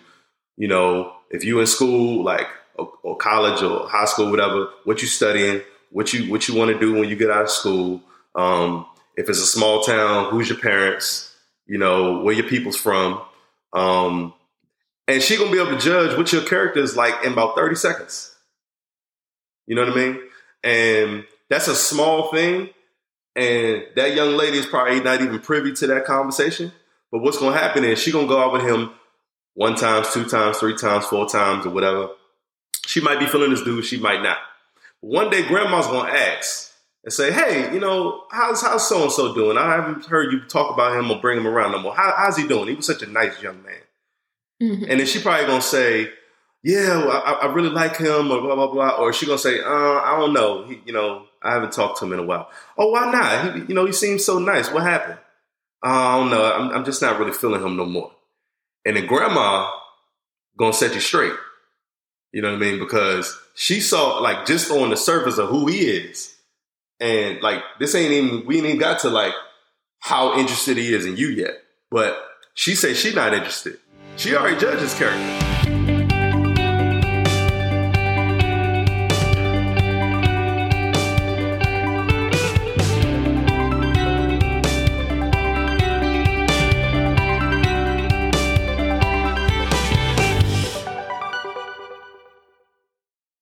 you 0.57 0.67
know, 0.67 1.13
if 1.29 1.43
you 1.45 1.59
in 1.59 1.67
school, 1.67 2.23
like 2.23 2.47
or, 2.75 3.17
college 3.17 3.61
or 3.61 3.87
high 3.87 4.05
school, 4.05 4.29
whatever, 4.29 4.69
what 4.83 5.01
you 5.01 5.07
studying, 5.07 5.61
what 5.91 6.13
you 6.13 6.29
what 6.31 6.47
you 6.47 6.55
want 6.55 6.71
to 6.71 6.79
do 6.79 6.93
when 6.93 7.09
you 7.09 7.15
get 7.15 7.31
out 7.31 7.43
of 7.43 7.49
school. 7.49 8.01
Um, 8.35 8.85
if 9.15 9.29
it's 9.29 9.39
a 9.39 9.45
small 9.45 9.83
town, 9.83 10.31
who's 10.31 10.49
your 10.49 10.57
parents? 10.57 11.35
You 11.67 11.77
know, 11.77 12.21
where 12.21 12.33
your 12.33 12.47
people's 12.47 12.77
from. 12.77 13.21
Um, 13.73 14.33
and 15.07 15.21
she 15.21 15.37
gonna 15.37 15.51
be 15.51 15.59
able 15.59 15.71
to 15.71 15.77
judge 15.77 16.17
what 16.17 16.31
your 16.33 16.43
character 16.43 16.79
is 16.79 16.95
like 16.95 17.23
in 17.23 17.33
about 17.33 17.55
30 17.55 17.75
seconds. 17.75 18.35
You 19.67 19.75
know 19.75 19.85
what 19.85 19.93
I 19.93 19.95
mean? 19.95 20.19
And 20.63 21.25
that's 21.49 21.67
a 21.67 21.75
small 21.75 22.31
thing. 22.31 22.69
And 23.35 23.83
that 23.95 24.15
young 24.15 24.35
lady 24.35 24.57
is 24.57 24.65
probably 24.65 24.99
not 24.99 25.21
even 25.21 25.39
privy 25.39 25.71
to 25.73 25.87
that 25.87 26.05
conversation. 26.05 26.71
But 27.11 27.19
what's 27.19 27.37
gonna 27.37 27.57
happen 27.57 27.83
is 27.83 27.99
she 27.99 28.11
gonna 28.11 28.27
go 28.27 28.41
out 28.41 28.53
with 28.53 28.63
him 28.63 28.91
one 29.53 29.75
times, 29.75 30.13
two 30.13 30.25
times, 30.25 30.57
three 30.57 30.75
times, 30.75 31.05
four 31.05 31.27
times, 31.27 31.65
or 31.65 31.69
whatever. 31.69 32.09
She 32.85 33.01
might 33.01 33.19
be 33.19 33.27
feeling 33.27 33.51
this 33.51 33.61
dude, 33.63 33.85
she 33.85 33.99
might 33.99 34.21
not. 34.21 34.37
One 35.01 35.29
day 35.29 35.47
grandma's 35.47 35.87
gonna 35.87 36.11
ask 36.11 36.73
and 37.03 37.13
say, 37.13 37.31
Hey, 37.31 37.73
you 37.73 37.79
know, 37.79 38.23
how's 38.31 38.61
how's 38.61 38.87
so 38.87 39.03
and 39.03 39.11
so 39.11 39.33
doing? 39.33 39.57
I 39.57 39.71
haven't 39.75 40.05
heard 40.05 40.31
you 40.31 40.41
talk 40.41 40.73
about 40.73 40.97
him 40.97 41.09
or 41.09 41.19
bring 41.21 41.37
him 41.37 41.47
around 41.47 41.71
no 41.71 41.79
more. 41.79 41.95
How, 41.95 42.13
how's 42.17 42.37
he 42.37 42.47
doing? 42.47 42.67
He 42.67 42.75
was 42.75 42.85
such 42.85 43.01
a 43.01 43.07
nice 43.07 43.41
young 43.41 43.61
man. 43.63 43.81
Mhm. 44.61 44.89
And 44.89 44.99
then 44.99 45.07
she 45.07 45.21
probably 45.21 45.45
gonna 45.47 45.61
say, 45.61 46.11
"Yeah, 46.63 46.97
well, 47.05 47.23
I, 47.25 47.31
I 47.31 47.53
really 47.53 47.69
like 47.69 47.95
him," 47.95 48.29
or 48.29 48.41
blah 48.41 48.55
blah 48.55 48.67
blah. 48.67 48.97
Or 48.97 49.13
she 49.13 49.25
gonna 49.25 49.37
say, 49.37 49.61
uh, 49.61 49.69
"I 49.69 50.17
don't 50.19 50.33
know. 50.33 50.65
He, 50.65 50.81
you 50.85 50.91
know, 50.91 51.25
I 51.41 51.53
haven't 51.53 51.73
talked 51.73 51.99
to 51.99 52.05
him 52.05 52.13
in 52.13 52.19
a 52.19 52.23
while." 52.23 52.49
Oh, 52.77 52.89
why 52.89 53.11
not? 53.11 53.55
He, 53.55 53.61
you 53.69 53.75
know, 53.75 53.85
he 53.85 53.93
seems 53.93 54.25
so 54.25 54.39
nice. 54.39 54.71
What 54.71 54.83
happened? 54.83 55.19
"Uh, 55.83 55.87
I 55.87 56.17
don't 56.17 56.29
know. 56.29 56.43
I'm, 56.43 56.71
I'm 56.71 56.85
just 56.85 57.01
not 57.01 57.19
really 57.19 57.33
feeling 57.33 57.63
him 57.63 57.77
no 57.77 57.85
more. 57.85 58.11
And 58.85 58.95
then 58.95 59.05
grandma 59.05 59.71
gonna 60.57 60.73
set 60.73 60.93
you 60.93 60.99
straight. 61.01 61.33
You 62.31 62.41
know 62.41 62.49
what 62.49 62.57
I 62.57 62.59
mean? 62.59 62.79
Because 62.79 63.35
she 63.55 63.81
saw 63.81 64.19
like 64.19 64.45
just 64.45 64.71
on 64.71 64.89
the 64.89 64.97
surface 64.97 65.37
of 65.37 65.49
who 65.49 65.67
he 65.67 65.87
is, 65.87 66.35
and 66.99 67.41
like 67.41 67.61
this 67.79 67.95
ain't 67.95 68.11
even 68.11 68.45
we 68.45 68.57
ain't 68.57 68.65
even 68.65 68.79
got 68.79 68.99
to 68.99 69.09
like 69.09 69.33
how 69.99 70.37
interested 70.37 70.77
he 70.77 70.93
is 70.93 71.05
in 71.05 71.17
you 71.17 71.27
yet. 71.27 71.55
But 71.91 72.17
she 72.53 72.75
said 72.75 72.95
she's 72.95 73.15
not 73.15 73.33
interested. 73.33 73.79
She 74.17 74.35
already 74.35 74.57
judged 74.57 74.81
his 74.81 74.93
character. 74.93 75.58